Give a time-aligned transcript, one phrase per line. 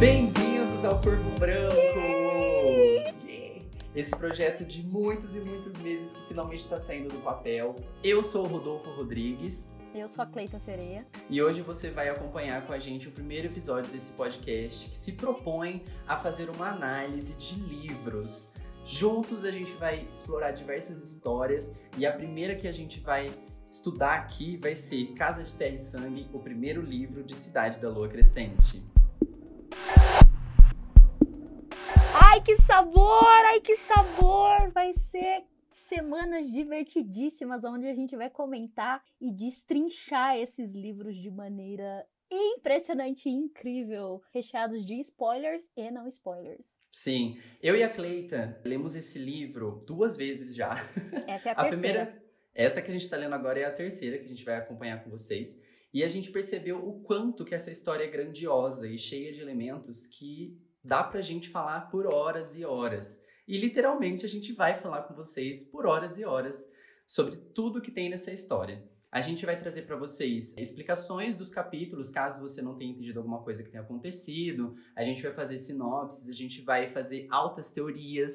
[0.00, 1.74] Bem-vindos ao Corpo Branco!
[3.26, 3.64] Yeah!
[3.96, 7.74] Esse projeto de muitos e muitos meses que finalmente está saindo do papel.
[8.04, 9.72] Eu sou o Rodolfo Rodrigues.
[9.92, 11.04] Eu sou a Cleita Sereia.
[11.28, 15.10] E hoje você vai acompanhar com a gente o primeiro episódio desse podcast que se
[15.10, 18.52] propõe a fazer uma análise de livros.
[18.84, 23.32] Juntos a gente vai explorar diversas histórias e a primeira que a gente vai
[23.68, 27.88] estudar aqui vai ser Casa de Terra e Sangue, o primeiro livro de Cidade da
[27.88, 28.80] Lua Crescente.
[32.38, 33.44] Ai, que sabor!
[33.46, 34.70] Ai, que sabor!
[34.70, 42.06] Vai ser semanas divertidíssimas onde a gente vai comentar e destrinchar esses livros de maneira
[42.30, 46.64] impressionante e incrível, recheados de spoilers e não spoilers.
[46.88, 50.76] Sim, eu e a Cleita lemos esse livro duas vezes já.
[51.26, 51.70] Essa é a, a terceira.
[51.70, 52.22] primeira,
[52.54, 55.02] essa que a gente está lendo agora é a terceira que a gente vai acompanhar
[55.02, 55.60] com vocês.
[55.92, 60.06] E a gente percebeu o quanto que essa história é grandiosa e cheia de elementos
[60.06, 63.24] que dá pra gente falar por horas e horas.
[63.46, 66.70] E literalmente a gente vai falar com vocês por horas e horas
[67.06, 68.86] sobre tudo que tem nessa história.
[69.10, 73.42] A gente vai trazer para vocês explicações dos capítulos, caso você não tenha entendido alguma
[73.42, 74.74] coisa que tenha acontecido.
[74.94, 78.34] A gente vai fazer sinopses, a gente vai fazer altas teorias,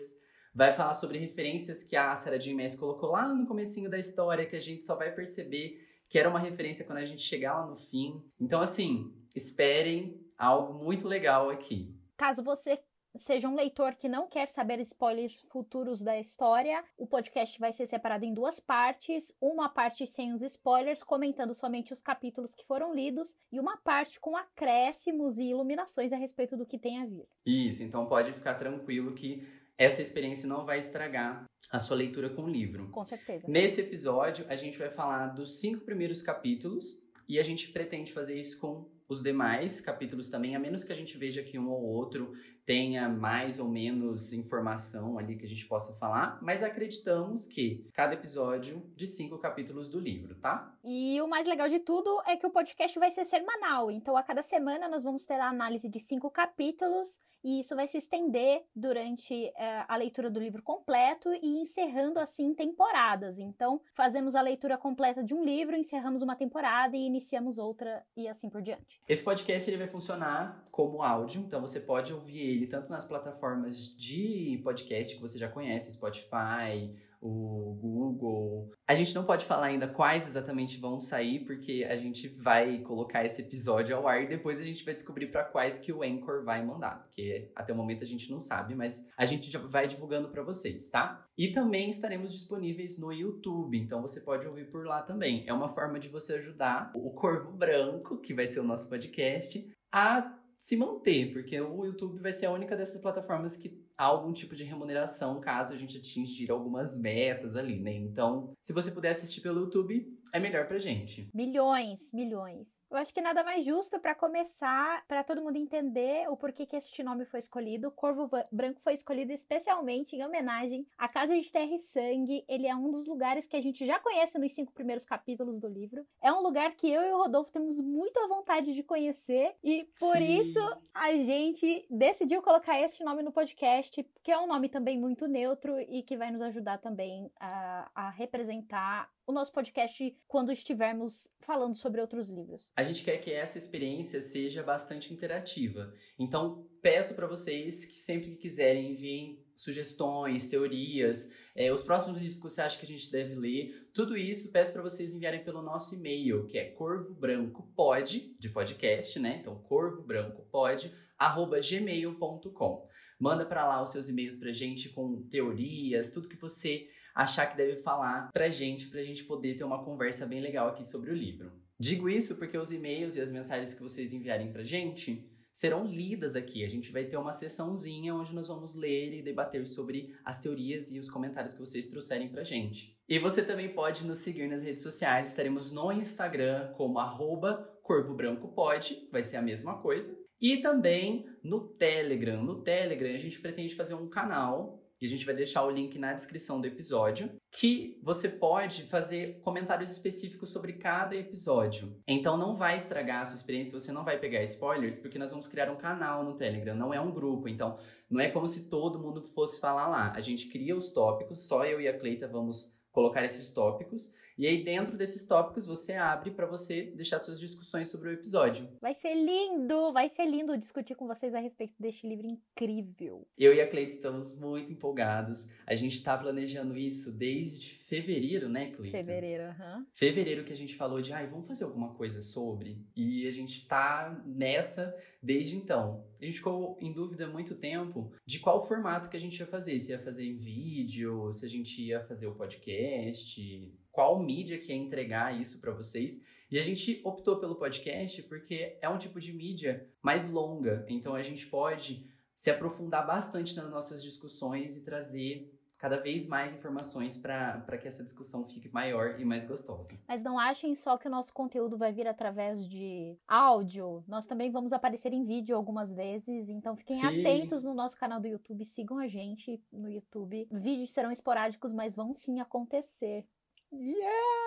[0.53, 2.55] vai falar sobre referências que a Sarah J.
[2.55, 6.29] Maas colocou lá no comecinho da história, que a gente só vai perceber que era
[6.29, 8.23] uma referência quando a gente chegar lá no fim.
[8.39, 11.95] Então, assim, esperem algo muito legal aqui.
[12.17, 12.79] Caso você
[13.15, 17.85] seja um leitor que não quer saber spoilers futuros da história, o podcast vai ser
[17.85, 22.93] separado em duas partes, uma parte sem os spoilers, comentando somente os capítulos que foram
[22.93, 27.27] lidos, e uma parte com acréscimos e iluminações a respeito do que tem a vir.
[27.45, 29.47] Isso, então pode ficar tranquilo que
[29.77, 32.89] essa experiência não vai estragar a sua leitura com o livro.
[32.89, 33.47] Com certeza.
[33.47, 38.37] Nesse episódio, a gente vai falar dos cinco primeiros capítulos e a gente pretende fazer
[38.37, 41.83] isso com os demais capítulos também, a menos que a gente veja que um ou
[41.83, 42.33] outro
[42.65, 48.13] tenha mais ou menos informação ali que a gente possa falar, mas acreditamos que cada
[48.13, 50.75] episódio de cinco capítulos do livro, tá?
[50.83, 54.23] E o mais legal de tudo é que o podcast vai ser semanal, então a
[54.23, 58.63] cada semana nós vamos ter a análise de cinco capítulos e isso vai se estender
[58.73, 63.37] durante é, a leitura do livro completo e encerrando assim temporadas.
[63.37, 68.27] Então, fazemos a leitura completa de um livro, encerramos uma temporada e iniciamos outra e
[68.27, 69.01] assim por diante.
[69.07, 73.95] Esse podcast ele vai funcionar como áudio, então você pode ouvir ele tanto nas plataformas
[73.97, 76.93] de podcast que você já conhece, Spotify,
[77.23, 78.71] o Google.
[78.85, 83.23] A gente não pode falar ainda quais exatamente vão sair, porque a gente vai colocar
[83.23, 86.43] esse episódio ao ar e depois a gente vai descobrir para quais que o Anchor
[86.43, 89.87] vai mandar, porque até o momento a gente não sabe, mas a gente já vai
[89.87, 91.25] divulgando para vocês, tá?
[91.37, 95.45] E também estaremos disponíveis no YouTube, então você pode ouvir por lá também.
[95.47, 99.65] É uma forma de você ajudar o Corvo Branco, que vai ser o nosso podcast,
[99.93, 104.31] a se manter, porque o YouTube vai ser a única dessas plataformas que há algum
[104.31, 107.91] tipo de remuneração caso a gente atingir algumas metas ali, né?
[107.93, 111.27] Então, se você puder assistir pelo YouTube, é melhor pra gente.
[111.33, 112.69] Milhões, milhões.
[112.93, 116.75] Eu acho que nada mais justo para começar, para todo mundo entender o porquê que
[116.75, 117.87] este nome foi escolhido.
[117.87, 122.45] O Corvo Branco foi escolhido especialmente em homenagem à Casa de Terra e Sangue.
[122.47, 125.67] Ele é um dos lugares que a gente já conhece nos cinco primeiros capítulos do
[125.67, 126.05] livro.
[126.21, 130.17] É um lugar que eu e o Rodolfo temos muita vontade de conhecer e por
[130.17, 130.41] Sim.
[130.41, 130.59] isso
[130.93, 135.79] a gente decidiu colocar este nome no podcast, que é um nome também muito neutro
[135.79, 141.75] e que vai nos ajudar também a, a representar o nosso podcast quando estivermos falando
[141.75, 142.71] sobre outros livros.
[142.75, 145.93] A gente quer que essa experiência seja bastante interativa.
[146.19, 152.37] Então, peço para vocês que sempre que quiserem enviem sugestões, teorias, é, os próximos livros
[152.37, 155.61] que você acha que a gente deve ler, tudo isso peço para vocês enviarem pelo
[155.61, 159.37] nosso e-mail, que é corvobrancopod, de podcast, né?
[159.39, 162.87] Então, corvobrancopod, arroba gmail.com.
[163.19, 167.57] Manda para lá os seus e-mails pra gente com teorias, tudo que você achar que
[167.57, 171.15] deve falar pra gente, pra gente poder ter uma conversa bem legal aqui sobre o
[171.15, 171.51] livro.
[171.79, 176.35] Digo isso porque os e-mails e as mensagens que vocês enviarem pra gente serão lidas
[176.35, 176.63] aqui.
[176.63, 180.91] A gente vai ter uma sessãozinha onde nós vamos ler e debater sobre as teorias
[180.91, 182.97] e os comentários que vocês trouxerem pra gente.
[183.07, 185.27] E você também pode nos seguir nas redes sociais.
[185.27, 190.17] Estaremos no Instagram como arroba corvobrancopod, vai ser a mesma coisa.
[190.41, 192.43] E também no Telegram.
[192.43, 195.99] No Telegram a gente pretende fazer um canal e a gente vai deixar o link
[195.99, 201.99] na descrição do episódio, que você pode fazer comentários específicos sobre cada episódio.
[202.07, 205.45] Então não vai estragar a sua experiência, você não vai pegar spoilers, porque nós vamos
[205.45, 207.49] criar um canal no Telegram, não é um grupo.
[207.49, 207.77] Então
[208.09, 210.13] não é como se todo mundo fosse falar lá.
[210.13, 214.47] A gente cria os tópicos, só eu e a Cleita vamos colocar esses tópicos E
[214.47, 218.67] aí, dentro desses tópicos, você abre para você deixar suas discussões sobre o episódio.
[218.81, 219.93] Vai ser lindo!
[219.93, 223.27] Vai ser lindo discutir com vocês a respeito deste livro incrível.
[223.37, 225.49] Eu e a Cleide estamos muito empolgados.
[225.67, 228.97] A gente está planejando isso desde fevereiro, né, Cleide?
[228.97, 229.77] Fevereiro, aham.
[229.77, 229.85] Uhum.
[229.91, 232.83] Fevereiro que a gente falou de, ai, vamos fazer alguma coisa sobre.
[232.95, 236.05] E a gente tá nessa desde então.
[236.19, 239.45] A gente ficou em dúvida há muito tempo de qual formato que a gente ia
[239.45, 239.79] fazer.
[239.79, 244.73] Se ia fazer em vídeo, se a gente ia fazer o podcast, qual mídia que
[244.73, 246.19] ia entregar isso para vocês.
[246.51, 251.15] E a gente optou pelo podcast porque é um tipo de mídia mais longa, então
[251.15, 257.17] a gente pode se aprofundar bastante nas nossas discussões e trazer cada vez mais informações
[257.17, 259.99] para que essa discussão fique maior e mais gostosa.
[260.07, 264.03] Mas não achem só que o nosso conteúdo vai vir através de áudio.
[264.07, 267.19] Nós também vamos aparecer em vídeo algumas vezes, então fiquem Sim.
[267.21, 270.47] atentos no nosso canal do YouTube, sigam a gente no YouTube.
[270.49, 273.25] Vídeos serão esporádicos, mas vão sim acontecer.
[273.73, 274.43] Yeah!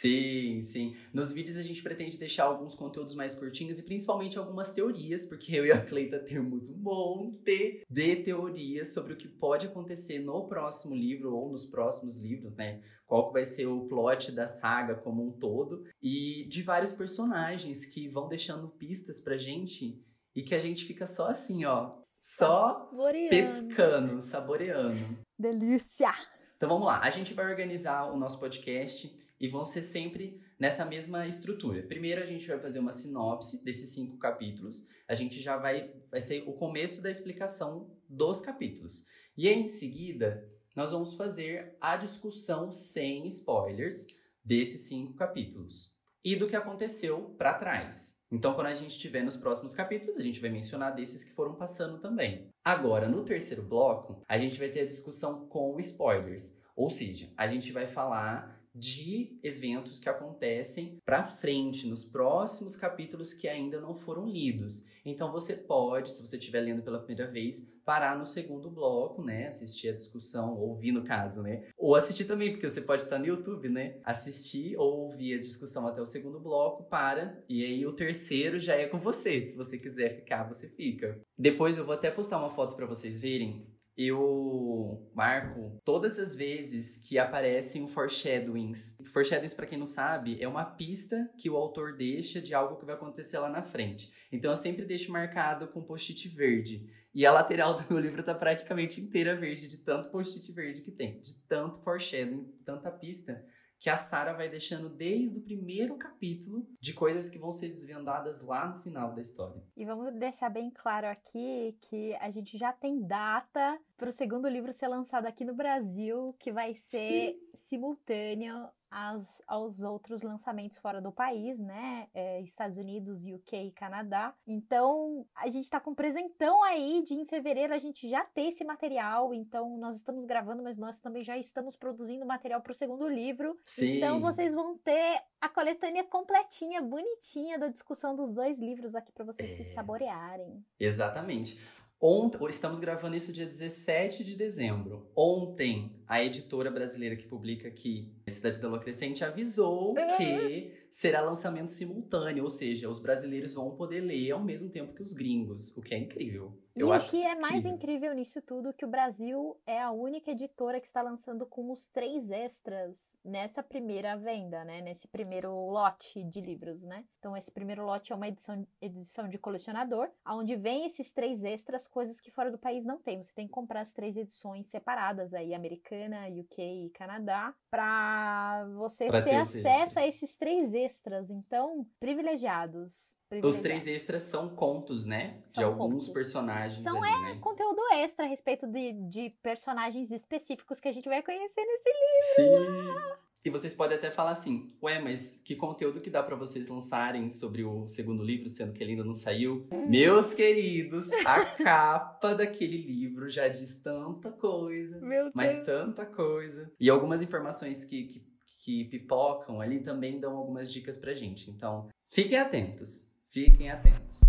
[0.00, 0.96] Sim, sim.
[1.12, 5.54] Nos vídeos a gente pretende deixar alguns conteúdos mais curtinhos e principalmente algumas teorias, porque
[5.54, 10.48] eu e a Cleita temos um monte de teorias sobre o que pode acontecer no
[10.48, 12.80] próximo livro ou nos próximos livros, né?
[13.06, 17.84] Qual que vai ser o plot da saga como um todo e de vários personagens
[17.84, 20.02] que vão deixando pistas pra gente
[20.34, 23.28] e que a gente fica só assim, ó, só saboreando.
[23.28, 25.18] pescando, saboreando.
[25.38, 26.12] Delícia!
[26.60, 29.10] Então vamos lá, a gente vai organizar o nosso podcast
[29.40, 31.82] e vão ser sempre nessa mesma estrutura.
[31.84, 34.86] Primeiro a gente vai fazer uma sinopse desses cinco capítulos.
[35.08, 39.06] A gente já vai vai ser o começo da explicação dos capítulos.
[39.34, 40.46] E em seguida,
[40.76, 44.06] nós vamos fazer a discussão sem spoilers
[44.44, 48.19] desses cinco capítulos e do que aconteceu para trás.
[48.32, 51.54] Então, quando a gente estiver nos próximos capítulos, a gente vai mencionar desses que foram
[51.54, 52.48] passando também.
[52.64, 56.56] Agora, no terceiro bloco, a gente vai ter a discussão com spoilers.
[56.76, 63.34] Ou seja, a gente vai falar de eventos que acontecem para frente, nos próximos capítulos
[63.34, 64.86] que ainda não foram lidos.
[65.04, 69.46] Então você pode, se você estiver lendo pela primeira vez, parar no segundo bloco, né?
[69.46, 71.64] Assistir a discussão, ouvir no caso, né?
[71.76, 73.98] Ou assistir também, porque você pode estar no YouTube, né?
[74.04, 78.74] Assistir ou ouvir a discussão até o segundo bloco, para, e aí o terceiro já
[78.74, 79.40] é com você.
[79.40, 81.20] Se você quiser ficar, você fica.
[81.36, 83.66] Depois eu vou até postar uma foto para vocês verem
[83.96, 88.96] eu marco todas as vezes que aparecem foreshadowings.
[89.12, 92.86] Foreshadowings, para quem não sabe, é uma pista que o autor deixa de algo que
[92.86, 94.10] vai acontecer lá na frente.
[94.32, 96.88] Então eu sempre deixo marcado com post-it verde.
[97.12, 100.90] E a lateral do meu livro tá praticamente inteira verde, de tanto post-it verde que
[100.90, 103.44] tem, de tanto foreshadowing, tanta pista
[103.80, 108.42] que a Sara vai deixando desde o primeiro capítulo de coisas que vão ser desvendadas
[108.42, 109.64] lá no final da história.
[109.74, 114.48] E vamos deixar bem claro aqui que a gente já tem data para o segundo
[114.48, 117.40] livro ser lançado aqui no Brasil, que vai ser Sim.
[117.54, 122.08] simultâneo as, aos outros lançamentos fora do país, né?
[122.14, 124.34] É, Estados Unidos, UK e Canadá.
[124.46, 128.48] Então, a gente está com um presentão aí de em fevereiro a gente já ter
[128.48, 129.34] esse material.
[129.34, 133.56] Então, nós estamos gravando, mas nós também já estamos produzindo material para o segundo livro.
[133.66, 133.98] Sim.
[133.98, 139.26] Então, vocês vão ter a coletânea completinha, bonitinha da discussão dos dois livros aqui para
[139.26, 139.54] vocês é...
[139.56, 140.64] se saborearem.
[140.80, 141.60] Exatamente.
[142.00, 145.06] Ontem, estamos gravando isso dia 17 de dezembro.
[145.14, 150.16] Ontem, a editora brasileira que publica aqui, Cidade da Lua Crescente, avisou é.
[150.16, 155.02] que será lançamento simultâneo, ou seja, os brasileiros vão poder ler ao mesmo tempo que
[155.02, 156.54] os gringos, o que é incrível.
[156.76, 160.30] Eu e o que é mais incrível nisso tudo que o Brasil é a única
[160.30, 164.80] editora que está lançando com os três extras nessa primeira venda, né?
[164.80, 167.04] Nesse primeiro lote de livros, né?
[167.18, 171.86] Então esse primeiro lote é uma edição, edição de colecionador, onde vem esses três extras,
[171.86, 173.22] coisas que fora do país não tem.
[173.22, 179.06] Você tem que comprar as três edições separadas aí, americana, UK e Canadá, para você
[179.06, 181.30] pra ter, ter acesso a esses três extras.
[181.30, 183.19] Então, privilegiados.
[183.44, 185.36] Os três extras são contos, né?
[185.46, 186.08] São de alguns contos.
[186.08, 186.82] personagens.
[186.82, 187.38] São ali, é né?
[187.40, 192.98] conteúdo extra a respeito de, de personagens específicos que a gente vai conhecer nesse livro.
[192.98, 193.20] Sim.
[193.42, 197.30] E vocês podem até falar assim, ué, mas que conteúdo que dá para vocês lançarem
[197.30, 199.66] sobre o segundo livro, sendo que ele ainda não saiu?
[199.72, 199.88] Hum.
[199.88, 205.64] Meus queridos, a capa daquele livro já diz tanta coisa, Meu mas Deus.
[205.64, 206.70] tanta coisa.
[206.78, 208.22] E algumas informações que, que,
[208.58, 211.50] que pipocam ali também dão algumas dicas pra gente.
[211.50, 213.09] Então, fiquem atentos.
[213.32, 214.20] Fiquem atentos.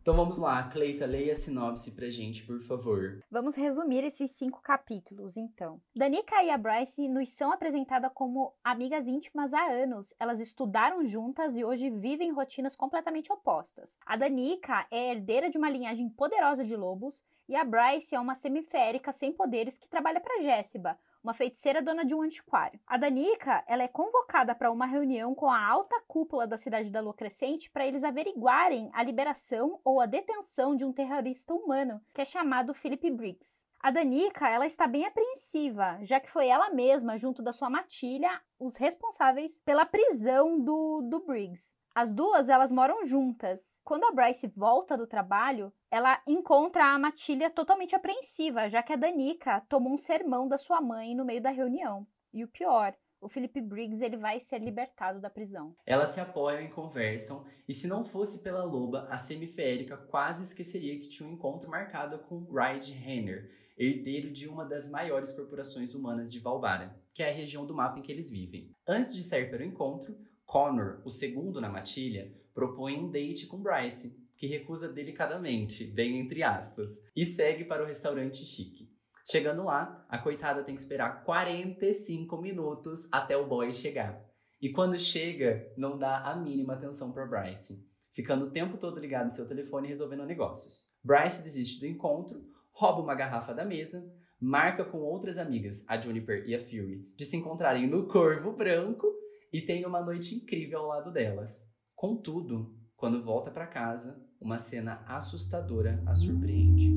[0.00, 3.22] Então vamos lá, Cleita, leia a sinopse pra gente, por favor.
[3.30, 5.78] Vamos resumir esses cinco capítulos, então.
[5.94, 10.14] Danica e a Bryce nos são apresentadas como amigas íntimas há anos.
[10.18, 13.98] Elas estudaram juntas e hoje vivem rotinas completamente opostas.
[14.06, 18.34] A Danica é herdeira de uma linhagem poderosa de lobos e a Bryce é uma
[18.34, 22.80] semiférica sem poderes que trabalha para Jéssica, uma feiticeira dona de um antiquário.
[22.86, 27.00] A Danica, ela é convocada para uma reunião com a alta cúpula da cidade da
[27.00, 32.20] Lua Crescente para eles averiguarem a liberação ou a detenção de um terrorista humano que
[32.20, 33.64] é chamado Philip Briggs.
[33.82, 38.40] A Danica, ela está bem apreensiva, já que foi ela mesma, junto da sua matilha,
[38.58, 41.74] os responsáveis pela prisão do, do Briggs.
[41.94, 43.80] As duas, elas moram juntas.
[43.84, 48.96] Quando a Bryce volta do trabalho, ela encontra a Matilha totalmente apreensiva, já que a
[48.96, 52.06] Danica tomou um sermão da sua mãe no meio da reunião.
[52.32, 55.74] E o pior, o Philip Briggs ele vai ser libertado da prisão.
[55.84, 60.98] Elas se apoiam e conversam, e se não fosse pela loba, a semiférica quase esqueceria
[60.98, 66.32] que tinha um encontro marcado com Ride Henner, herdeiro de uma das maiores corporações humanas
[66.32, 68.70] de Valbara, que é a região do mapa em que eles vivem.
[68.86, 70.16] Antes de sair para o encontro,
[70.50, 76.42] Connor, o segundo na matilha, propõe um date com Bryce, que recusa delicadamente, bem entre
[76.42, 78.90] aspas, e segue para o restaurante chique.
[79.30, 84.28] Chegando lá, a coitada tem que esperar 45 minutos até o boy chegar.
[84.60, 89.26] E quando chega, não dá a mínima atenção para Bryce, ficando o tempo todo ligado
[89.26, 90.90] no seu telefone resolvendo negócios.
[91.04, 94.04] Bryce desiste do encontro, rouba uma garrafa da mesa,
[94.40, 99.20] marca com outras amigas, a Juniper e a Fury, de se encontrarem no Corvo Branco
[99.52, 101.70] e tem uma noite incrível ao lado delas.
[101.94, 106.90] Contudo, quando volta para casa, uma cena assustadora a surpreende.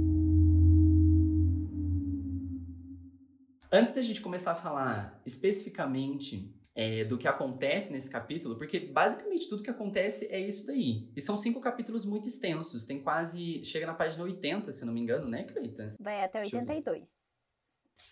[3.71, 9.49] Antes da gente começar a falar especificamente é, do que acontece nesse capítulo, porque basicamente
[9.49, 11.09] tudo que acontece é isso daí.
[11.15, 13.63] E são cinco capítulos muito extensos, tem quase.
[13.63, 15.95] chega na página 80, se não me engano, né, Cleita?
[15.99, 17.32] Vai até 82.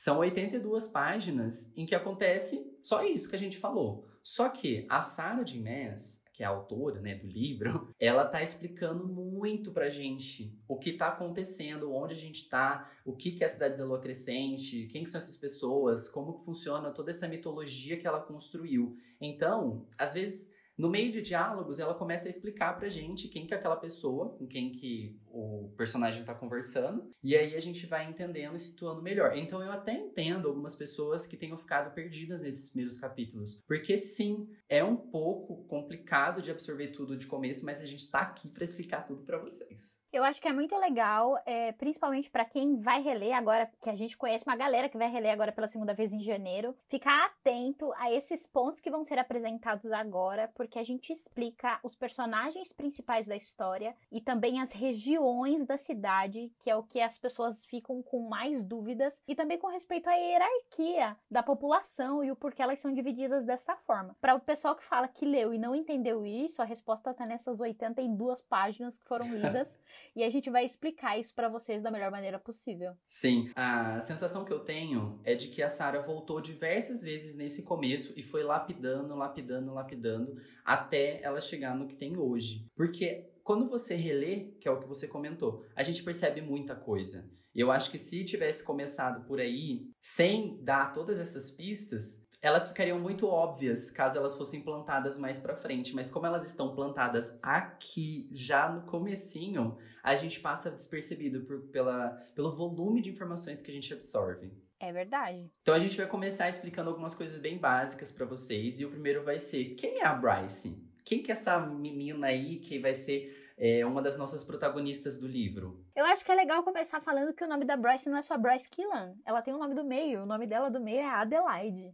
[0.04, 4.08] São 82 páginas em que acontece só isso que a gente falou.
[4.24, 8.42] Só que a Sarah de Mess, que é a autora né, do livro, ela tá
[8.42, 13.44] explicando muito pra gente o que tá acontecendo, onde a gente tá, o que, que
[13.44, 17.12] é a Cidade da Lua Crescente, quem que são essas pessoas, como que funciona toda
[17.12, 18.98] essa mitologia que ela construiu.
[19.22, 23.54] Então, às vezes no meio de diálogos, ela começa a explicar pra gente quem que
[23.54, 28.10] é aquela pessoa com quem que o personagem tá conversando, e aí a gente vai
[28.10, 29.38] entendendo e situando melhor.
[29.38, 34.50] Então eu até entendo algumas pessoas que tenham ficado perdidas nesses primeiros capítulos, porque sim,
[34.68, 38.64] é um pouco complicado de absorver tudo de começo, mas a gente tá aqui para
[38.64, 40.02] explicar tudo para vocês.
[40.12, 43.96] Eu acho que é muito legal, é, principalmente para quem vai reler agora, que a
[43.96, 47.94] gente conhece uma galera que vai reler agora pela segunda vez em janeiro, ficar atento
[47.94, 53.28] a esses pontos que vão ser apresentados agora, porque a gente explica os personagens principais
[53.28, 58.02] da história e também as regiões da cidade, que é o que as pessoas ficam
[58.02, 62.80] com mais dúvidas, e também com respeito à hierarquia da população e o porquê elas
[62.80, 64.16] são divididas dessa forma.
[64.20, 67.60] Para o pessoal que fala que leu e não entendeu isso, a resposta está nessas
[67.60, 69.80] 82 páginas que foram lidas.
[70.16, 72.94] e a gente vai explicar isso para vocês da melhor maneira possível.
[73.06, 77.64] Sim, a sensação que eu tenho é de que a Sarah voltou diversas vezes nesse
[77.64, 82.66] começo e foi lapidando, lapidando, lapidando até ela chegar no que tem hoje.
[82.76, 87.30] Porque quando você relê, que é o que você comentou, a gente percebe muita coisa.
[87.54, 93.00] Eu acho que se tivesse começado por aí, sem dar todas essas pistas, elas ficariam
[93.00, 98.30] muito óbvias caso elas fossem plantadas mais para frente, mas como elas estão plantadas aqui
[98.32, 103.74] já no comecinho, a gente passa despercebido por, pela, pelo volume de informações que a
[103.74, 104.52] gente absorve.
[104.82, 105.52] É verdade.
[105.62, 109.24] Então a gente vai começar explicando algumas coisas bem básicas para vocês e o primeiro
[109.24, 110.84] vai ser quem é a Bryce?
[111.06, 115.28] Quem que é essa menina aí que vai ser é, uma das nossas protagonistas do
[115.28, 115.86] livro?
[115.96, 118.38] Eu acho que é legal começar falando que o nome da Bryce não é só
[118.40, 119.14] Bryce Killan.
[119.24, 120.24] Ela tem um nome do meio.
[120.24, 121.94] O nome dela do meio é Adelaide.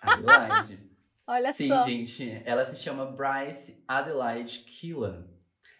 [0.00, 0.80] Adelaide.
[1.26, 1.84] Olha Sim, só.
[1.84, 5.26] gente, ela se chama Bryce Adelaide Killan.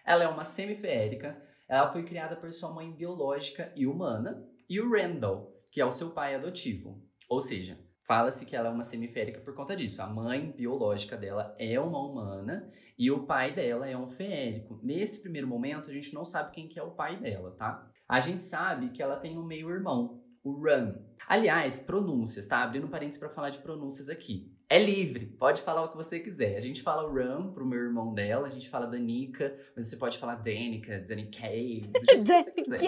[0.04, 1.42] Ela é uma semiférica.
[1.66, 5.90] Ela foi criada por sua mãe biológica e humana e o Randall, que é o
[5.90, 7.02] seu pai adotivo.
[7.28, 7.76] Ou seja,
[8.06, 10.00] fala-se que ela é uma semiférica por conta disso.
[10.00, 14.78] A mãe biológica dela é uma humana e o pai dela é um feérico.
[14.84, 17.90] Nesse primeiro momento, a gente não sabe quem que é o pai dela, tá?
[18.08, 20.94] A gente sabe que ela tem um meio-irmão, o Run.
[21.26, 22.62] Aliás, pronúncias, tá?
[22.62, 24.54] Abrindo parênteses para falar de pronúncias aqui.
[24.70, 26.56] É livre, pode falar o que você quiser.
[26.56, 30.18] A gente fala Run pro meu irmão dela, a gente fala Danica, mas você pode
[30.18, 32.78] falar Danica, Danikay, do jeito que você quiser.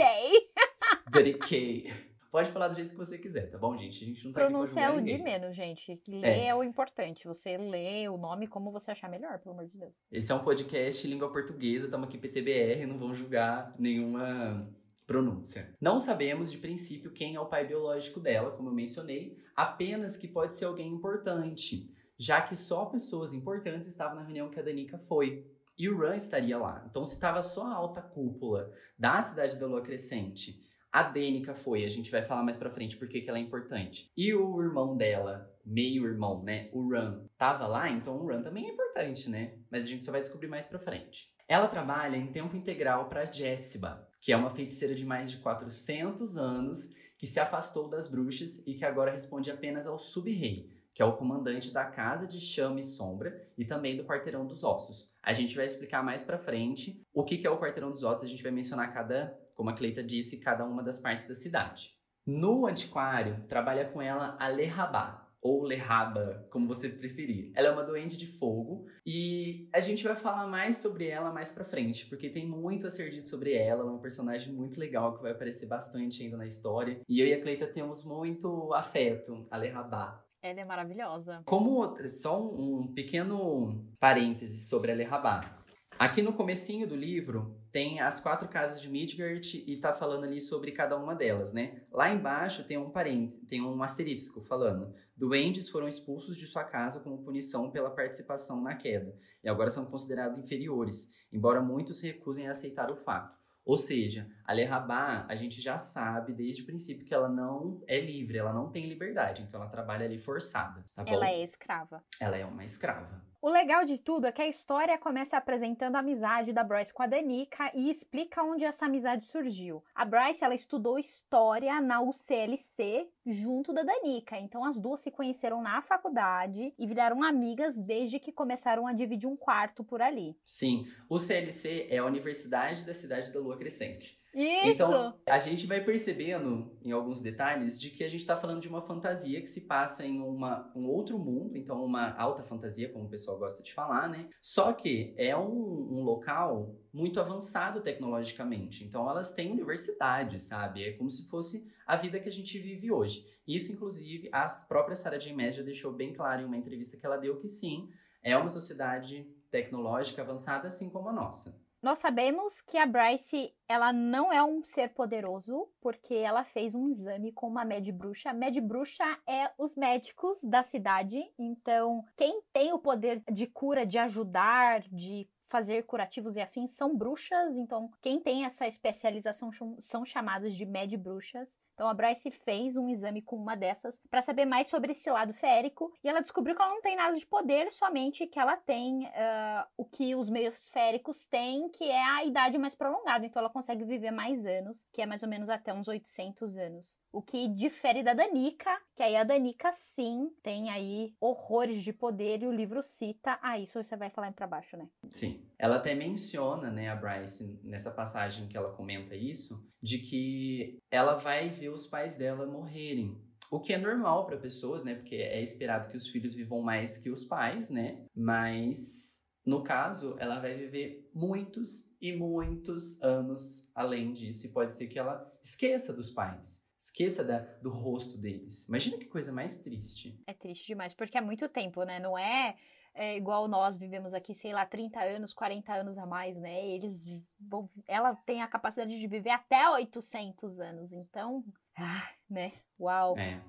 [1.10, 2.15] Danikay.
[2.30, 4.02] Pode falar do jeito que você quiser, tá bom, gente?
[4.02, 5.22] A gente não tá Pronúncia é o de ninguém.
[5.22, 6.00] menos, gente.
[6.08, 6.46] Ler É.
[6.46, 6.54] é.
[6.54, 7.26] o importante.
[7.26, 9.92] Você lê o nome como você achar melhor, pelo amor de Deus.
[10.10, 14.68] Esse é um podcast língua portuguesa, estamos aqui PTBR, não vão julgar nenhuma
[15.06, 15.74] pronúncia.
[15.80, 20.26] Não sabemos de princípio quem é o pai biológico dela, como eu mencionei, apenas que
[20.26, 24.98] pode ser alguém importante, já que só pessoas importantes estavam na reunião que a Danica
[24.98, 25.46] foi.
[25.78, 26.82] E o Ran estaria lá.
[26.90, 30.65] Então, se estava só a alta cúpula da cidade da Lua Crescente,
[30.96, 34.10] a Danica foi, a gente vai falar mais pra frente porque que ela é importante.
[34.16, 38.72] E o irmão dela, meio-irmão, né, o Ran, tava lá, então o Ran também é
[38.72, 39.58] importante, né?
[39.70, 41.30] Mas a gente só vai descobrir mais pra frente.
[41.46, 46.38] Ela trabalha em tempo integral para Jéssiba, que é uma feiticeira de mais de 400
[46.38, 46.88] anos
[47.18, 51.18] que se afastou das bruxas e que agora responde apenas ao sub-rei, que é o
[51.18, 55.12] comandante da Casa de Chama e Sombra e também do Quarteirão dos Ossos.
[55.22, 58.24] A gente vai explicar mais pra frente o que que é o Quarteirão dos Ossos,
[58.24, 61.96] a gente vai mencionar cada, como a Cleita disse, cada uma das partes da cidade.
[62.24, 67.52] No antiquário, trabalha com ela a Lerrabá, ou Lerraba, como você preferir.
[67.54, 71.52] Ela é uma doente de fogo e a gente vai falar mais sobre ela mais
[71.52, 74.78] pra frente, porque tem muito a ser dito sobre ela, ela é um personagem muito
[74.78, 77.00] legal que vai aparecer bastante ainda na história.
[77.08, 80.22] E eu e a Cleita temos muito afeto a Lerrabá.
[80.42, 81.42] Ela é maravilhosa.
[81.44, 85.62] Como só um, um pequeno parêntese sobre a Lerrabá.
[85.98, 90.40] Aqui no comecinho do livro tem as quatro casas de Midgard e tá falando ali
[90.40, 91.82] sobre cada uma delas, né?
[91.92, 97.00] Lá embaixo tem um parêntese, tem um asterisco falando: duendes foram expulsos de sua casa
[97.00, 99.14] como punição pela participação na queda
[99.44, 103.36] e agora são considerados inferiores, embora muitos se recusem a aceitar o fato.
[103.62, 108.00] Ou seja, a Lerrabá, a gente já sabe desde o princípio que ela não é
[108.00, 111.12] livre, ela não tem liberdade, então ela trabalha ali forçada, tá bom?
[111.12, 112.02] Ela é escrava.
[112.18, 113.22] Ela é uma escrava.
[113.46, 117.04] O legal de tudo é que a história começa apresentando a amizade da Bryce com
[117.04, 119.84] a Danica e explica onde essa amizade surgiu.
[119.94, 125.62] A Bryce, ela estudou história na UCLC junto da Danica, então as duas se conheceram
[125.62, 130.36] na faculdade e viraram amigas desde que começaram a dividir um quarto por ali.
[130.44, 134.18] Sim, o CLC é a Universidade da Cidade da Lua Crescente.
[134.36, 134.68] Isso!
[134.68, 138.68] Então, a gente vai percebendo em alguns detalhes de que a gente está falando de
[138.68, 143.06] uma fantasia que se passa em uma, um outro mundo, então uma alta fantasia, como
[143.06, 144.28] o pessoal gosta de falar, né?
[144.42, 148.84] Só que é um, um local muito avançado tecnologicamente.
[148.84, 150.84] Então, elas têm universidade, sabe?
[150.84, 153.24] É como se fosse a vida que a gente vive hoje.
[153.48, 155.32] Isso, inclusive, a própria Sarah J.
[155.32, 157.88] Maas já deixou bem claro em uma entrevista que ela deu que sim,
[158.22, 161.64] é uma sociedade tecnológica avançada, assim como a nossa.
[161.82, 166.88] Nós sabemos que a Bryce, ela não é um ser poderoso, porque ela fez um
[166.88, 168.32] exame com uma med bruxa.
[168.32, 173.98] Med bruxa é os médicos da cidade, então quem tem o poder de cura, de
[173.98, 180.54] ajudar, de fazer curativos e afins são bruxas, então quem tem essa especialização são chamados
[180.54, 181.56] de med bruxas.
[181.76, 185.34] Então a Bryce fez um exame com uma dessas para saber mais sobre esse lado
[185.34, 189.06] férico e ela descobriu que ela não tem nada de poder, somente que ela tem
[189.08, 193.26] ah, o que os meios féricos têm, que é a idade mais prolongada.
[193.26, 196.96] Então ela consegue viver mais anos, que é mais ou menos até uns 800 anos.
[197.12, 202.42] O que difere da Danica, que aí a Danica sim tem aí horrores de poder
[202.42, 203.38] e o livro cita.
[203.42, 204.88] Ah, isso você vai falar para baixo, né?
[205.10, 205.46] Sim.
[205.58, 211.14] Ela até menciona, né, a Bryce, nessa passagem que ela comenta isso, de que ela
[211.14, 213.20] vai ver os pais dela morrerem.
[213.50, 214.94] O que é normal para pessoas, né?
[214.94, 218.04] Porque é esperado que os filhos vivam mais que os pais, né?
[218.14, 224.46] Mas no caso, ela vai viver muitos e muitos anos além disso.
[224.46, 226.66] E pode ser que ela esqueça dos pais.
[226.78, 228.68] Esqueça da, do rosto deles.
[228.68, 230.20] Imagina que coisa mais triste.
[230.26, 231.98] É triste demais, porque é muito tempo, né?
[231.98, 232.56] Não é,
[232.96, 236.66] é igual nós vivemos aqui, sei lá, 30 anos, 40 anos a mais, né?
[236.66, 237.04] Eles
[237.38, 241.44] vão, ela tem a capacidade de viver até 800 anos, então,
[241.78, 242.52] ah, né?
[242.78, 243.16] Uau.
[243.18, 243.40] É.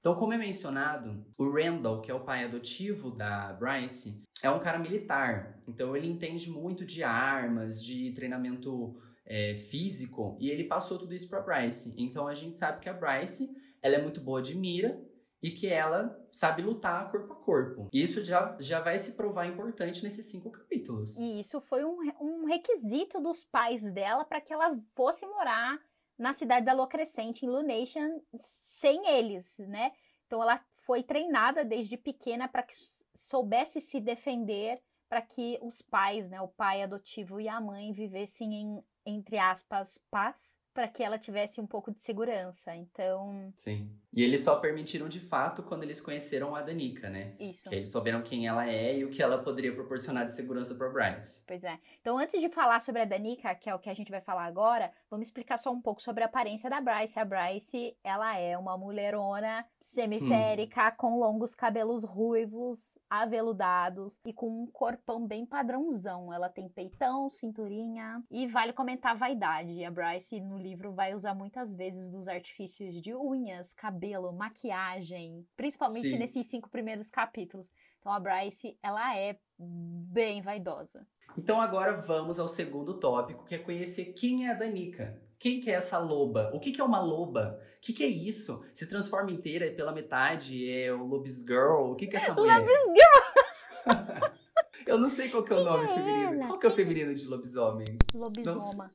[0.00, 4.58] Então, como é mencionado, o Randall, que é o pai adotivo da Bryce, é um
[4.58, 5.60] cara militar.
[5.66, 11.28] Então, ele entende muito de armas, de treinamento é, físico, e ele passou tudo isso
[11.28, 11.94] pra Bryce.
[11.96, 13.48] Então, a gente sabe que a Bryce,
[13.80, 15.00] ela é muito boa de mira
[15.42, 17.88] e que ela sabe lutar corpo a corpo.
[17.92, 21.18] Isso já, já vai se provar importante nesses cinco capítulos.
[21.18, 25.78] E isso foi um, um requisito dos pais dela para que ela fosse morar
[26.18, 29.92] na cidade da Lua Crescente, em Lunation, sem eles, né?
[30.26, 32.74] Então ela foi treinada desde pequena para que
[33.14, 38.54] soubesse se defender, para que os pais, né, o pai adotivo e a mãe vivessem
[38.54, 42.74] em entre aspas paz para que ela tivesse um pouco de segurança.
[42.74, 43.52] Então.
[43.54, 43.90] Sim.
[44.12, 47.34] E eles só permitiram de fato quando eles conheceram a Danica, né?
[47.38, 47.68] Isso.
[47.68, 50.88] Que eles souberam quem ela é e o que ela poderia proporcionar de segurança para
[50.88, 51.44] Bryce.
[51.46, 51.78] Pois é.
[52.00, 54.44] Então, antes de falar sobre a Danica, que é o que a gente vai falar
[54.44, 57.18] agora, vamos explicar só um pouco sobre a aparência da Bryce.
[57.18, 60.94] A Bryce, ela é uma mulherona semiférica, hum.
[60.96, 66.32] com longos cabelos ruivos, aveludados e com um corpão bem padrãozão.
[66.32, 69.84] Ela tem peitão, cinturinha e vale comentar a vaidade.
[69.84, 76.10] A Bryce, no livro, vai usar muitas vezes dos artifícios de unhas, cabelo, maquiagem, principalmente
[76.10, 76.18] Sim.
[76.18, 77.70] nesses cinco primeiros capítulos.
[77.98, 81.06] Então a Bryce, ela é bem vaidosa.
[81.36, 85.20] Então agora vamos ao segundo tópico, que é conhecer quem é a Danica.
[85.38, 86.50] Quem que é essa loba?
[86.52, 87.58] O que, que é uma loba?
[87.78, 88.62] O que, que é isso?
[88.74, 90.70] Se transforma inteira pela metade?
[90.70, 91.92] É o Lobis Girl?
[91.92, 92.58] O que, que é essa mulher?
[92.58, 94.30] Lobis Girl!
[94.86, 96.32] Eu não sei qual que é o nome é feminino.
[96.34, 96.46] Ela?
[96.48, 97.86] Qual que é o feminino de lobisomem?
[98.12, 98.90] Lobisoma.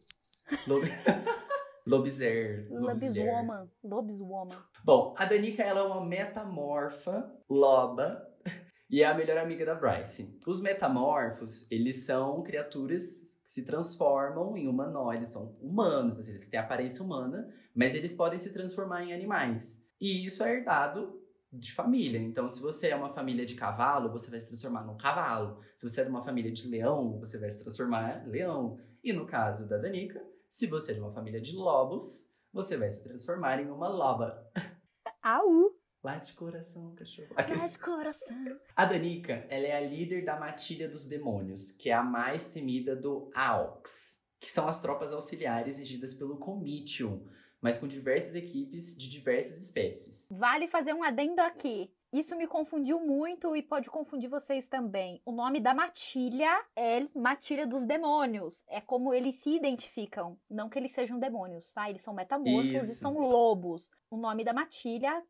[0.68, 0.86] Lob...
[1.86, 2.68] Lobiser.
[2.72, 3.70] Lobiswoman.
[3.84, 4.58] Lobiswoman.
[4.84, 8.28] Bom, a Danica ela é uma metamorfa loba
[8.90, 10.40] e é a melhor amiga da Bryce.
[10.48, 16.60] Os metamorfos, eles são criaturas que se transformam em humanoides, são humanos, assim, eles têm
[16.60, 19.88] aparência humana, mas eles podem se transformar em animais.
[20.02, 21.22] E isso é herdado
[21.54, 22.20] de família.
[22.20, 25.60] Então, se você é uma família de cavalo, você vai se transformar num cavalo.
[25.78, 28.78] Se você é de uma família de leão, você vai se transformar em leão.
[29.04, 30.22] E no caso da Danica,
[30.56, 34.50] se você é de uma família de lobos, você vai se transformar em uma loba.
[35.22, 35.74] Au!
[36.02, 37.28] Lá de coração, cachorro.
[37.36, 37.62] Aqueles...
[37.62, 38.60] Lá de coração.
[38.74, 42.96] A Danica, ela é a líder da matilha dos demônios, que é a mais temida
[42.96, 47.28] do AUX, que são as tropas auxiliares regidas pelo Comitium,
[47.60, 50.30] mas com diversas equipes de diversas espécies.
[50.32, 51.92] Vale fazer um adendo aqui.
[52.12, 55.22] Isso me confundiu muito e pode confundir vocês também.
[55.26, 58.64] O nome da matilha é matilha dos demônios.
[58.68, 60.38] É como eles se identificam.
[60.50, 61.90] Não que eles sejam demônios, tá?
[61.90, 62.92] Eles são metamorfos Isso.
[62.92, 63.92] e são lobos.
[64.10, 65.22] O nome da matilha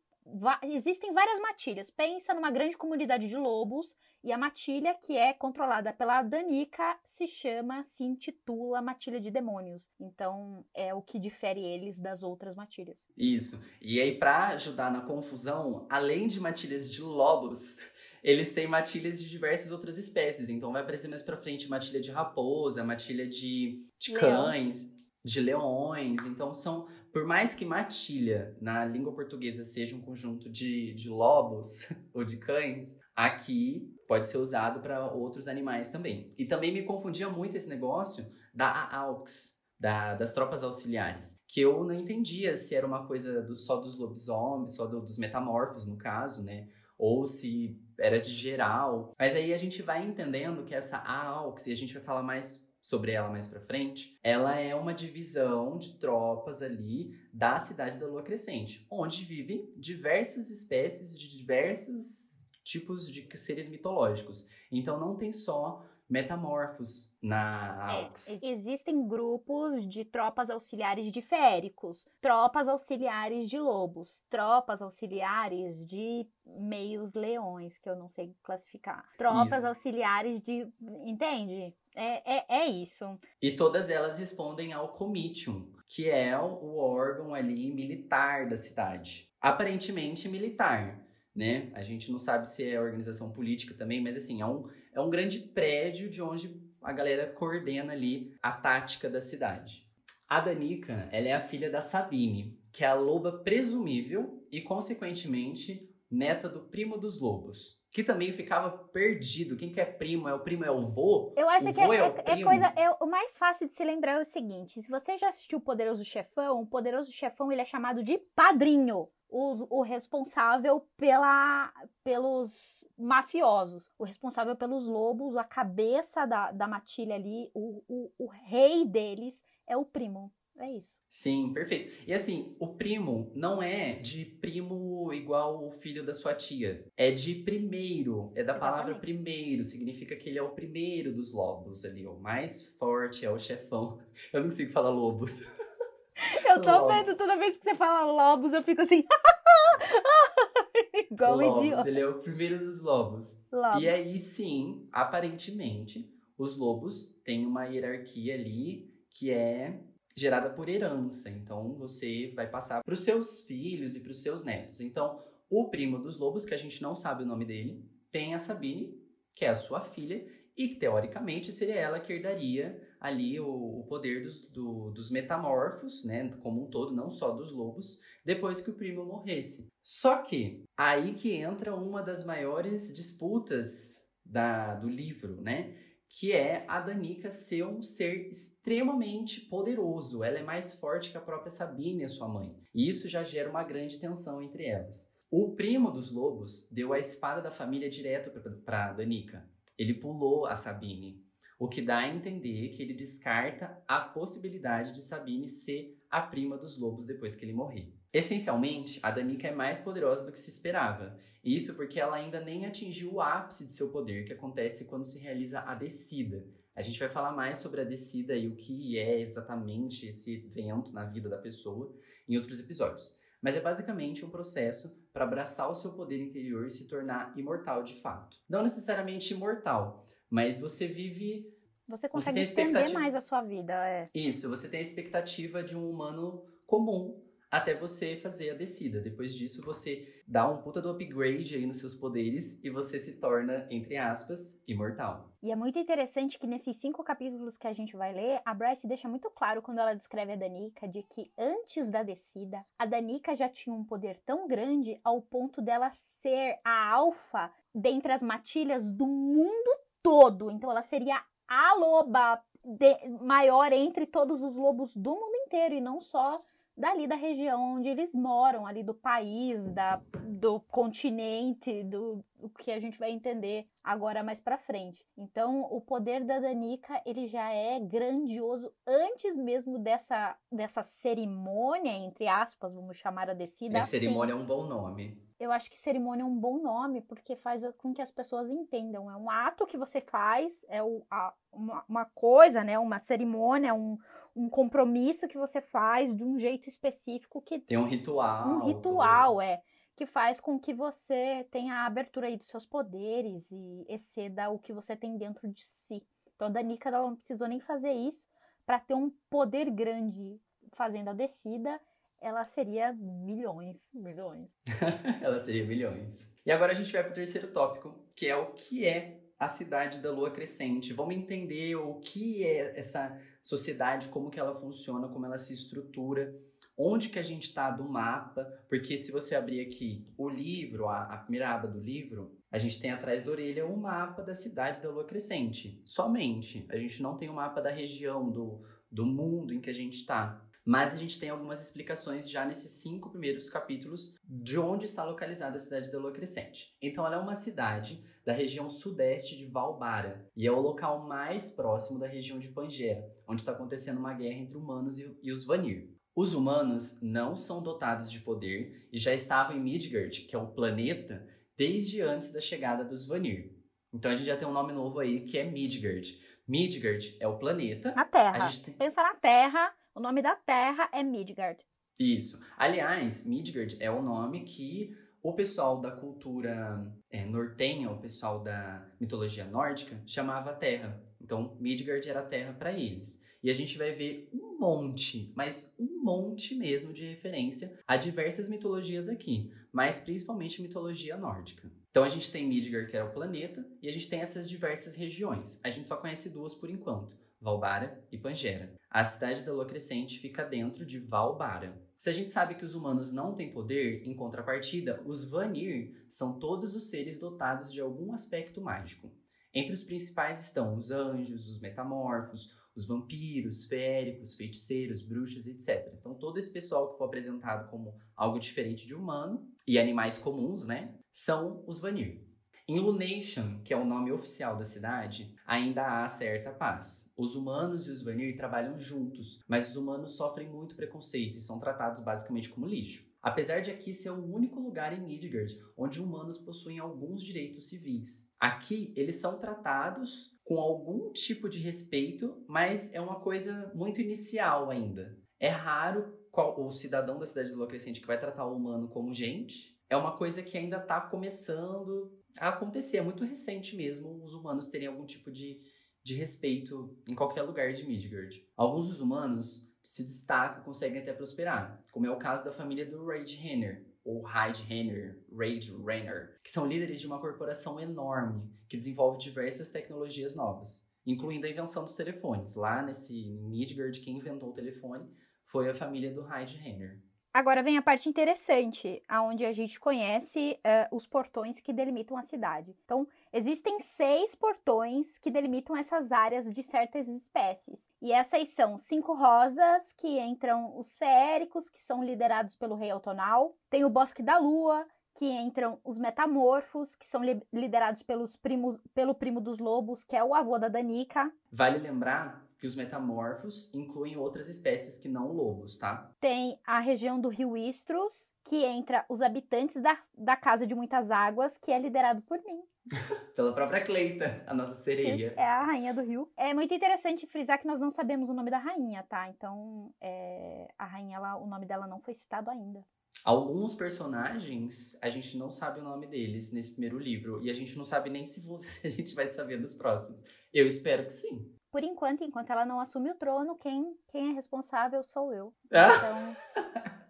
[0.62, 1.90] existem várias matilhas.
[1.90, 7.28] Pensa numa grande comunidade de lobos e a matilha que é controlada pela Danica se
[7.28, 9.88] chama, se intitula matilha de demônios.
[10.00, 12.98] Então é o que difere eles das outras matilhas.
[13.16, 13.62] Isso.
[13.80, 17.78] E aí para ajudar na confusão, além de matilhas de lobos,
[18.22, 20.48] eles têm matilhas de diversas outras espécies.
[20.48, 24.92] Então vai aparecer mais para frente matilha de raposa, matilha de, de cães,
[25.24, 26.26] de leões.
[26.26, 31.88] Então são por mais que matilha na língua portuguesa seja um conjunto de, de lobos
[32.12, 36.34] ou de cães, aqui pode ser usado para outros animais também.
[36.36, 41.82] E também me confundia muito esse negócio da AUX, da, das tropas auxiliares, que eu
[41.84, 45.96] não entendia se era uma coisa do, só dos lobisomens, só do, dos metamorfos, no
[45.96, 46.68] caso, né?
[46.98, 49.14] Ou se era de geral.
[49.18, 52.65] Mas aí a gente vai entendendo que essa AUX, e a gente vai falar mais
[52.86, 58.06] sobre ela mais para frente, ela é uma divisão de tropas ali da cidade da
[58.06, 64.48] Lua Crescente, onde vivem diversas espécies de diversos tipos de seres mitológicos.
[64.70, 68.40] Então não tem só metamorfos na AUX.
[68.40, 76.24] É, existem grupos de tropas auxiliares de féricos, tropas auxiliares de lobos, tropas auxiliares de
[76.44, 79.66] meios leões, que eu não sei classificar, tropas isso.
[79.66, 80.72] auxiliares de.
[81.04, 81.74] Entende?
[81.96, 83.18] É, é, é isso.
[83.40, 89.30] E todas elas respondem ao Comitium, que é o órgão ali militar da cidade.
[89.40, 91.02] Aparentemente militar,
[91.34, 91.70] né?
[91.74, 95.08] A gente não sabe se é organização política também, mas assim, é um, é um
[95.08, 99.86] grande prédio de onde a galera coordena ali a tática da cidade.
[100.28, 105.88] A Danica, ela é a filha da Sabine, que é a loba presumível e, consequentemente,
[106.10, 109.56] neta do primo dos lobos que também ficava perdido.
[109.56, 110.28] Quem que é primo?
[110.28, 110.62] É o primo?
[110.66, 111.32] É o vô?
[111.34, 112.66] Eu acho que é, é, é, é coisa.
[112.76, 115.62] É, o mais fácil de se lembrar é o seguinte: se você já assistiu o
[115.62, 119.08] Poderoso Chefão, o Poderoso Chefão ele é chamado de padrinho.
[119.30, 121.72] O, o responsável pela,
[122.04, 128.26] pelos mafiosos, o responsável pelos lobos, a cabeça da, da matilha ali, o, o, o
[128.26, 130.30] rei deles é o primo.
[130.58, 130.98] É isso.
[131.10, 131.92] Sim, perfeito.
[132.06, 136.86] E assim, o primo não é de primo igual o filho da sua tia.
[136.96, 138.32] É de primeiro.
[138.34, 138.60] É da Exatamente.
[138.60, 139.62] palavra primeiro.
[139.62, 142.06] Significa que ele é o primeiro dos lobos ali.
[142.06, 143.98] O mais forte, é o chefão.
[144.32, 145.42] Eu não consigo falar lobos.
[146.48, 146.94] Eu tô lobos.
[146.94, 149.04] vendo toda vez que você fala lobos, eu fico assim.
[151.10, 151.88] igual lobos, idiota.
[151.88, 153.38] Ele é o primeiro dos lobos.
[153.52, 153.82] lobos.
[153.82, 159.78] E aí sim, aparentemente, os lobos têm uma hierarquia ali que é
[160.16, 161.28] gerada por herança.
[161.28, 164.80] Então, você vai passar para os seus filhos e para os seus netos.
[164.80, 168.38] Então, o primo dos lobos, que a gente não sabe o nome dele, tem a
[168.38, 168.98] Sabine,
[169.34, 170.26] que é a sua filha,
[170.56, 176.02] e que teoricamente seria ela que herdaria ali o, o poder dos, do, dos metamorfos,
[176.02, 179.66] né, como um todo, não só dos lobos, depois que o primo morresse.
[179.82, 185.76] Só que aí que entra uma das maiores disputas da, do livro, né?
[186.08, 190.22] Que é a Danica ser um ser extremamente poderoso.
[190.24, 192.54] Ela é mais forte que a própria Sabine, a sua mãe.
[192.74, 195.12] E isso já gera uma grande tensão entre elas.
[195.30, 198.30] O primo dos lobos deu a espada da família direto
[198.64, 199.44] para Danica.
[199.76, 201.20] Ele pulou a Sabine,
[201.58, 206.56] o que dá a entender que ele descarta a possibilidade de Sabine ser a prima
[206.56, 207.92] dos lobos depois que ele morrer.
[208.16, 211.18] Essencialmente, a Danica é mais poderosa do que se esperava.
[211.44, 215.18] Isso porque ela ainda nem atingiu o ápice de seu poder, que acontece quando se
[215.18, 216.42] realiza a descida.
[216.74, 220.94] A gente vai falar mais sobre a descida e o que é exatamente esse evento
[220.94, 221.94] na vida da pessoa
[222.26, 223.14] em outros episódios.
[223.42, 227.82] Mas é basicamente um processo para abraçar o seu poder interior e se tornar imortal
[227.82, 228.38] de fato.
[228.48, 231.54] Não necessariamente imortal, mas você vive.
[231.86, 234.08] Você consegue você expandir mais a sua vida, é.
[234.14, 239.00] Isso, você tem a expectativa de um humano comum até você fazer a descida.
[239.00, 243.20] Depois disso, você dá um puta do upgrade aí nos seus poderes e você se
[243.20, 245.32] torna, entre aspas, imortal.
[245.42, 248.88] E é muito interessante que nesses cinco capítulos que a gente vai ler, a Bryce
[248.88, 253.34] deixa muito claro quando ela descreve a Danica de que antes da descida, a Danica
[253.34, 258.90] já tinha um poder tão grande ao ponto dela ser a alfa dentre as matilhas
[258.90, 259.70] do mundo
[260.02, 260.50] todo.
[260.50, 265.80] Então ela seria a loba de, maior entre todos os lobos do mundo inteiro e
[265.80, 266.40] não só
[266.76, 272.70] dali da região onde eles moram, ali do país, da, do continente, do, do que
[272.70, 275.06] a gente vai entender agora mais para frente.
[275.16, 282.28] Então, o poder da Danica, ele já é grandioso antes mesmo dessa, dessa cerimônia, entre
[282.28, 283.78] aspas, vamos chamar a descida.
[283.78, 283.92] É, assim.
[283.92, 285.25] cerimônia é um bom nome.
[285.38, 289.10] Eu acho que cerimônia é um bom nome, porque faz com que as pessoas entendam.
[289.10, 292.78] É um ato que você faz, é o, a, uma, uma coisa, né?
[292.78, 293.98] Uma cerimônia, um,
[294.34, 298.48] um compromisso que você faz de um jeito específico que tem um ritual.
[298.48, 299.62] Um ritual, é,
[299.94, 304.58] que faz com que você tenha a abertura aí dos seus poderes e exceda o
[304.58, 306.06] que você tem dentro de si.
[306.34, 308.28] Então a Danica ela não precisou nem fazer isso
[308.66, 310.38] para ter um poder grande
[310.72, 311.80] fazendo a descida.
[312.20, 314.48] Ela seria milhões, milhões.
[315.22, 316.34] ela seria milhões.
[316.44, 319.48] E agora a gente vai para o terceiro tópico, que é o que é a
[319.48, 320.94] cidade da lua crescente.
[320.94, 326.34] Vamos entender o que é essa sociedade, como que ela funciona, como ela se estrutura,
[326.76, 331.04] onde que a gente está do mapa, porque se você abrir aqui o livro, a,
[331.04, 334.80] a primeira aba do livro, a gente tem atrás da orelha um mapa da cidade
[334.80, 335.80] da lua crescente.
[335.84, 336.66] Somente.
[336.70, 339.74] A gente não tem o um mapa da região, do, do mundo em que a
[339.74, 340.42] gente está.
[340.66, 345.54] Mas a gente tem algumas explicações já nesses cinco primeiros capítulos de onde está localizada
[345.54, 346.74] a cidade da Lua Crescente.
[346.82, 351.52] Então, ela é uma cidade da região sudeste de Valbara e é o local mais
[351.52, 355.46] próximo da região de Pangea, onde está acontecendo uma guerra entre humanos e, e os
[355.46, 355.94] Vanir.
[356.16, 360.48] Os humanos não são dotados de poder e já estavam em Midgard, que é o
[360.48, 361.24] planeta,
[361.56, 363.54] desde antes da chegada dos Vanir.
[363.92, 366.20] Então a gente já tem um nome novo aí que é Midgard.
[366.48, 367.90] Midgard é o planeta.
[367.90, 368.46] A Terra.
[368.46, 368.74] A tem...
[368.74, 371.64] Pensa na Terra o nome da terra é Midgard.
[371.98, 372.38] Isso.
[372.58, 378.86] Aliás, Midgard é o nome que o pessoal da cultura é, nortenha, o pessoal da
[379.00, 381.02] mitologia nórdica, chamava Terra.
[381.18, 383.24] Então, Midgard era Terra para eles.
[383.42, 388.48] E a gente vai ver um monte, mas um monte mesmo de referência a diversas
[388.48, 391.70] mitologias aqui, mas principalmente mitologia nórdica.
[391.90, 394.94] Então a gente tem Midgard, que era o planeta, e a gente tem essas diversas
[394.94, 395.60] regiões.
[395.64, 397.16] A gente só conhece duas por enquanto.
[397.40, 398.74] Valbara e Pangera.
[398.90, 401.80] A cidade da Lua Crescente fica dentro de Valbara.
[401.98, 406.38] Se a gente sabe que os humanos não têm poder, em contrapartida, os Vanir são
[406.38, 409.10] todos os seres dotados de algum aspecto mágico.
[409.54, 415.94] Entre os principais estão os anjos, os metamorfos, os vampiros, féricos, feiticeiros, bruxas, etc.
[415.98, 420.66] Então, todo esse pessoal que foi apresentado como algo diferente de humano e animais comuns,
[420.66, 422.22] né, são os Vanir.
[422.68, 427.12] Em Lunation, que é o nome oficial da cidade, ainda há certa paz.
[427.16, 431.60] Os humanos e os Vanir trabalham juntos, mas os humanos sofrem muito preconceito e são
[431.60, 433.06] tratados basicamente como lixo.
[433.22, 438.28] Apesar de aqui ser o único lugar em Midgard onde humanos possuem alguns direitos civis.
[438.40, 444.70] Aqui eles são tratados com algum tipo de respeito, mas é uma coisa muito inicial
[444.70, 445.16] ainda.
[445.38, 449.14] É raro o cidadão da cidade de Lua Crescente que vai tratar o humano como
[449.14, 449.76] gente.
[449.88, 452.98] É uma coisa que ainda está começando a acontecer.
[452.98, 455.60] É muito recente mesmo os humanos terem algum tipo de,
[456.02, 458.44] de respeito em qualquer lugar de Midgard.
[458.56, 463.06] Alguns dos humanos se destacam, conseguem até prosperar, como é o caso da família do
[463.06, 468.76] Rage Renner, ou Hyde Renner, Rage Renner, que são líderes de uma corporação enorme que
[468.76, 470.86] desenvolve diversas tecnologias novas.
[471.06, 472.56] incluindo a invenção dos telefones.
[472.56, 475.08] Lá nesse Midgard, quem inventou o telefone
[475.44, 477.00] foi a família do Hyde Henner.
[477.36, 482.22] Agora vem a parte interessante, aonde a gente conhece uh, os portões que delimitam a
[482.22, 482.74] cidade.
[482.82, 487.90] Então, existem seis portões que delimitam essas áreas de certas espécies.
[488.00, 493.54] E essas são cinco rosas, que entram os feéricos, que são liderados pelo rei Autonal.
[493.68, 498.80] Tem o Bosque da Lua, que entram os metamorfos, que são li liderados pelos primos,
[498.94, 501.30] pelo primo dos lobos, que é o avô da Danica.
[501.52, 506.10] Vale lembrar que os metamorfos incluem outras espécies que não lobos, tá?
[506.20, 511.10] Tem a região do rio Istros, que entra os habitantes da, da Casa de Muitas
[511.10, 512.62] Águas, que é liderado por mim.
[513.34, 515.30] Pela própria Cleita, a nossa sereia.
[515.30, 516.30] Que é a rainha do rio.
[516.36, 519.28] É muito interessante frisar que nós não sabemos o nome da rainha, tá?
[519.28, 522.84] Então, é, a rainha, ela, o nome dela não foi citado ainda.
[523.24, 527.42] Alguns personagens, a gente não sabe o nome deles nesse primeiro livro.
[527.42, 528.40] E a gente não sabe nem se
[528.84, 530.22] a gente vai saber nos próximos.
[530.54, 534.32] Eu espero que sim por enquanto, enquanto ela não assume o trono, quem, quem é
[534.32, 535.52] responsável sou eu.
[535.72, 535.88] Ah.
[535.96, 536.36] Então,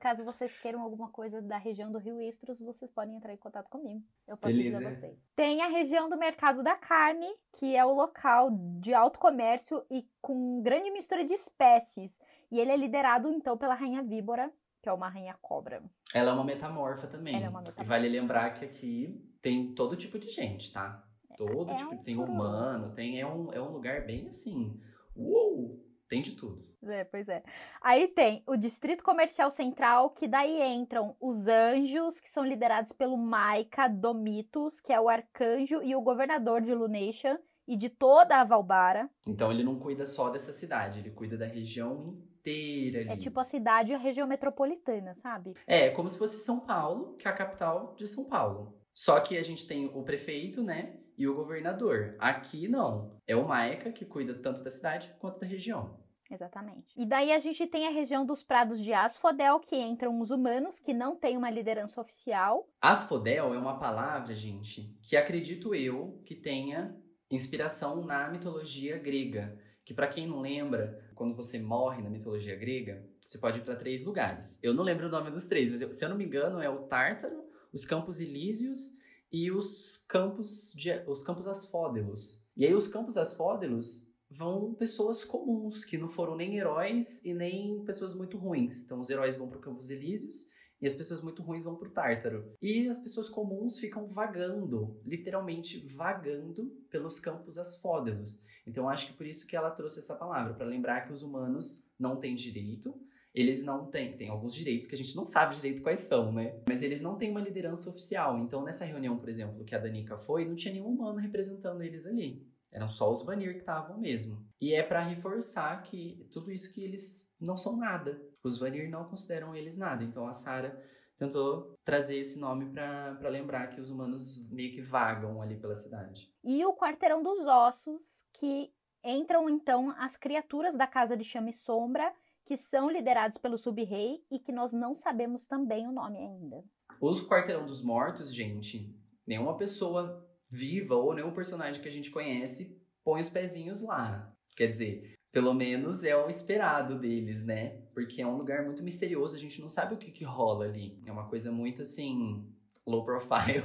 [0.01, 3.69] caso vocês queiram alguma coisa da região do Rio Istros, vocês podem entrar em contato
[3.69, 4.03] comigo.
[4.27, 4.79] Eu posso Beleza.
[4.79, 5.19] dizer a vocês.
[5.35, 10.09] Tem a região do mercado da carne, que é o local de alto comércio e
[10.21, 12.19] com grande mistura de espécies.
[12.51, 15.83] E ele é liderado, então, pela rainha víbora, que é uma rainha cobra.
[16.15, 17.35] Ela é uma metamorfa também.
[17.35, 17.83] Ela é uma metamorfa.
[17.83, 21.06] E vale lembrar que aqui tem todo tipo de gente, tá?
[21.37, 24.81] Todo, é tipo, um tem humano, tem, é um, é um lugar bem assim,
[25.15, 26.65] uou, tem de tudo.
[26.83, 27.43] É, pois é.
[27.81, 33.17] Aí tem o Distrito Comercial Central, que daí entram os anjos, que são liderados pelo
[33.17, 38.45] Maika Domitus, que é o arcanjo e o governador de Lunation e de toda a
[38.45, 39.11] Valbara.
[39.27, 43.11] Então ele não cuida só dessa cidade, ele cuida da região inteira ali.
[43.11, 45.55] É tipo a cidade e a região metropolitana, sabe?
[45.67, 48.79] É, como se fosse São Paulo, que é a capital de São Paulo.
[48.97, 50.97] Só que a gente tem o prefeito, né?
[51.17, 52.15] e o governador.
[52.19, 53.19] Aqui não.
[53.27, 55.99] É o Maica que cuida tanto da cidade quanto da região.
[56.31, 56.93] Exatamente.
[56.97, 60.81] E daí a gente tem a região dos prados de Asfodel, que entram os humanos,
[60.81, 62.69] que não tem uma liderança oficial.
[62.81, 66.97] Asfodel é uma palavra, gente, que acredito eu que tenha
[67.31, 69.57] inspiração na mitologia grega.
[69.85, 73.77] Que para quem não lembra, quando você morre na mitologia grega, você pode ir para
[73.77, 74.59] três lugares.
[74.65, 76.69] Eu não lembro o nome dos três, mas eu, se eu não me engano é
[76.69, 78.97] o Tártaro, os Campos Elíseos
[79.33, 82.43] e os campos de, os campos asfódelos.
[82.57, 87.85] E aí os campos asfódelos vão pessoas comuns, que não foram nem heróis e nem
[87.85, 88.83] pessoas muito ruins.
[88.83, 90.47] Então os heróis vão para o Campos Elíseos
[90.81, 92.53] e as pessoas muito ruins vão para o Tártaro.
[92.61, 98.43] E as pessoas comuns ficam vagando, literalmente vagando pelos campos asfódelos.
[98.67, 101.85] Então acho que por isso que ela trouxe essa palavra, para lembrar que os humanos
[101.99, 102.99] não têm direito,
[103.37, 106.59] eles não têm, tem alguns direitos que a gente não sabe direito quais são, né?
[106.67, 108.39] Mas eles não têm uma liderança oficial.
[108.39, 112.07] Então, nessa reunião, por exemplo, que a Danica foi, não tinha nenhum humano representando eles
[112.07, 112.51] ali.
[112.73, 114.43] Eram só os Vanir que estavam mesmo.
[114.59, 118.19] E é para reforçar que tudo isso que eles não são nada.
[118.43, 120.03] Os Vanir não consideram eles nada.
[120.03, 120.83] Então a Sara
[121.19, 126.33] tentou trazer esse nome para lembrar que os humanos meio que vagam ali pela cidade.
[126.43, 128.73] E o Quarteirão dos Ossos, que
[129.05, 132.13] entram então as criaturas da Casa de Chama e Sombra
[132.47, 136.65] que são liderados pelo sub-rei e que nós não sabemos também o nome ainda.
[137.01, 142.81] Os Quarteirão dos Mortos, gente, nenhuma pessoa viva ou nenhum personagem que a gente conhece
[143.05, 144.33] põe os pezinhos lá.
[144.57, 147.83] Quer dizer, pelo menos é o esperado deles, né?
[147.93, 151.03] Porque é um lugar muito misterioso, a gente não sabe o que, que rola ali.
[151.05, 152.49] É uma coisa muito assim,
[152.87, 153.65] low profile.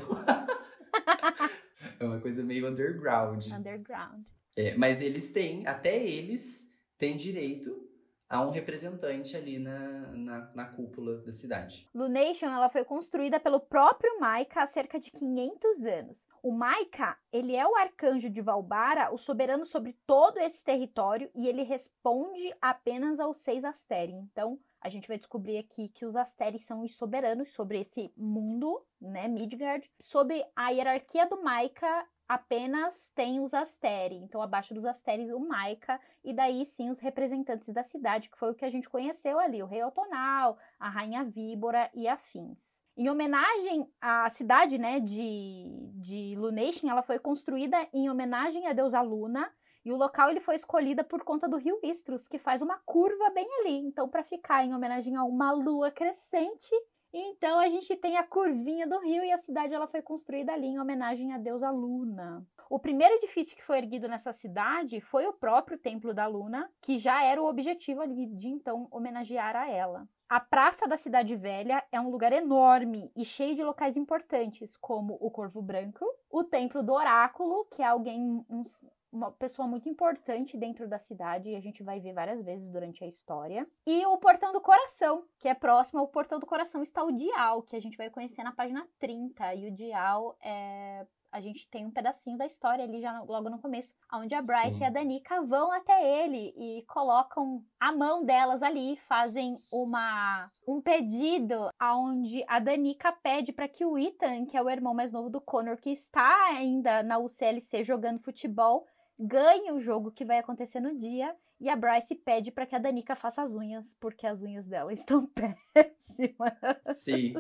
[2.00, 3.46] é uma coisa meio underground.
[3.46, 4.24] Underground.
[4.56, 6.68] É, mas eles têm, até eles
[6.98, 7.91] têm direito
[8.32, 11.86] a um representante ali na, na, na, cúpula da cidade.
[11.94, 16.28] Lunation ela foi construída pelo próprio Maika há cerca de 500 anos.
[16.42, 21.46] O Maika, ele é o arcanjo de Valbara, o soberano sobre todo esse território, e
[21.50, 24.14] ele responde apenas aos seis Asteri.
[24.14, 28.82] Então, a gente vai descobrir aqui que os Asteri são os soberanos sobre esse mundo,
[29.00, 29.88] né, Midgard.
[30.00, 34.16] Sob a hierarquia do Maika, apenas tem os Asteri.
[34.16, 38.52] Então, abaixo dos Asteres, o Maika, e daí sim os representantes da cidade, que foi
[38.52, 42.82] o que a gente conheceu ali, o Rei Otonal, a Rainha Víbora e afins.
[42.96, 45.66] Em homenagem à cidade né, de,
[45.96, 49.52] de Lunation, ela foi construída em homenagem à deusa Luna,
[49.84, 53.30] e o local ele foi escolhido por conta do rio Istros, que faz uma curva
[53.32, 53.78] bem ali.
[53.80, 56.74] Então, para ficar em homenagem a uma lua crescente,
[57.14, 60.68] então a gente tem a curvinha do rio e a cidade ela foi construída ali
[60.68, 62.46] em homenagem à deusa Luna.
[62.70, 66.98] O primeiro edifício que foi erguido nessa cidade foi o próprio Templo da Luna, que
[66.98, 70.08] já era o objetivo ali de então homenagear a ela.
[70.30, 75.18] A Praça da Cidade Velha é um lugar enorme e cheio de locais importantes, como
[75.20, 78.64] o Corvo Branco, o Templo do Oráculo, que é alguém, um,
[79.12, 83.04] uma pessoa muito importante dentro da cidade e a gente vai ver várias vezes durante
[83.04, 83.68] a história.
[83.86, 87.62] E o Portão do Coração, que é próximo ao Portão do Coração, está o Dial,
[87.64, 89.56] que a gente vai conhecer na página 30.
[89.56, 93.60] E o Dial é a gente tem um pedacinho da história ali já logo no
[93.60, 94.84] começo, onde a Bryce Sim.
[94.84, 100.82] e a Danica vão até ele e colocam a mão delas ali, fazem uma um
[100.82, 105.30] pedido aonde a Danica pede para que o Ethan, que é o irmão mais novo
[105.30, 108.86] do Connor, que está ainda na UCLC jogando futebol,
[109.22, 111.36] ganhe o jogo que vai acontecer no dia.
[111.60, 114.92] E a Bryce pede para que a Danica faça as unhas, porque as unhas dela
[114.94, 116.54] estão péssimas.
[116.96, 117.34] Sim.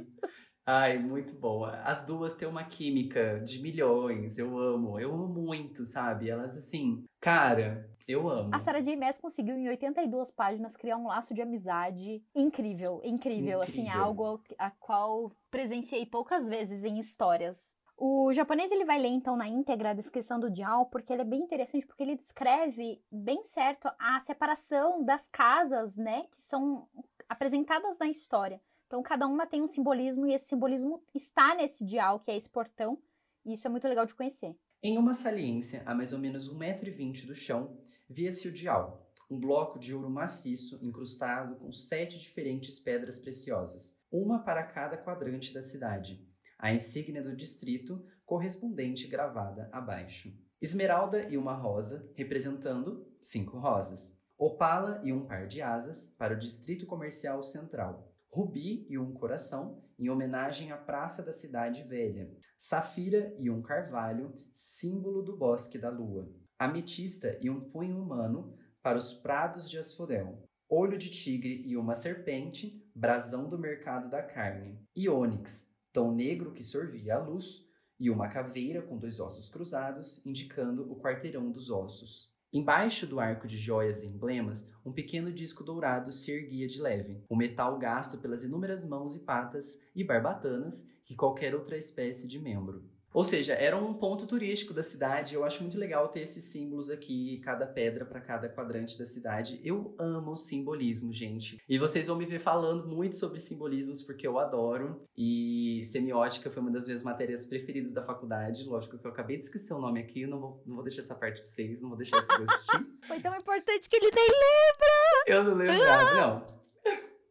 [0.64, 1.82] Ai, muito boa.
[1.82, 4.38] As duas têm uma química de milhões.
[4.38, 5.00] Eu amo.
[5.00, 6.30] Eu amo muito, sabe?
[6.30, 8.54] Elas, assim, cara, eu amo.
[8.54, 8.96] A Sarah J.
[8.96, 13.04] Maas conseguiu, em 82 páginas, criar um laço de amizade incrível, incrível.
[13.04, 13.62] incrível.
[13.62, 17.76] Assim, algo a qual presenciei poucas vezes em histórias.
[18.04, 21.26] O japonês ele vai ler então na íntegra a descrição do Jiao, porque ele é
[21.26, 26.88] bem interessante, porque ele descreve bem certo a separação das casas, né, que são
[27.30, 28.60] apresentadas na história.
[28.88, 32.50] Então, cada uma tem um simbolismo e esse simbolismo está nesse dial, que é esse
[32.50, 32.98] portão,
[33.46, 34.56] e isso é muito legal de conhecer.
[34.82, 37.78] Em uma saliência a mais ou menos 1,20m do chão,
[38.10, 44.40] via-se o dial, um bloco de ouro maciço incrustado com sete diferentes pedras preciosas, uma
[44.40, 46.31] para cada quadrante da cidade,
[46.62, 50.32] a insígnia do distrito correspondente gravada abaixo.
[50.62, 54.22] Esmeralda e uma rosa, representando cinco rosas.
[54.38, 58.14] Opala e um par de asas para o Distrito Comercial Central.
[58.30, 62.32] Rubi e um coração, em homenagem à Praça da Cidade Velha.
[62.58, 66.32] Safira e um carvalho, símbolo do Bosque da Lua.
[66.60, 70.48] Ametista e um punho humano, para os prados de Asfodel.
[70.70, 74.80] Olho de tigre e uma serpente, brasão do mercado da carne.
[74.96, 77.66] E ônix, tom negro que sorvia a luz,
[78.00, 82.32] e uma caveira com dois ossos cruzados, indicando o quarteirão dos ossos.
[82.52, 87.24] Embaixo do arco de joias e emblemas, um pequeno disco dourado se erguia de leve,
[87.30, 92.40] o metal gasto pelas inúmeras mãos e patas e barbatanas que qualquer outra espécie de
[92.40, 92.91] membro.
[93.14, 95.36] Ou seja, era um ponto turístico da cidade.
[95.36, 99.60] Eu acho muito legal ter esses símbolos aqui, cada pedra para cada quadrante da cidade.
[99.64, 101.62] Eu amo simbolismo, gente.
[101.68, 105.02] E vocês vão me ver falando muito sobre simbolismos porque eu adoro.
[105.18, 108.64] E semiótica foi uma das minhas matérias preferidas da faculdade.
[108.66, 111.16] Lógico que eu acabei de esquecer o nome aqui, não vou, não vou deixar essa
[111.16, 112.88] parte pra vocês, não vou deixar esse gostinho.
[113.06, 115.02] foi tão importante que ele nem lembra!
[115.28, 116.61] Eu não lembrava, não.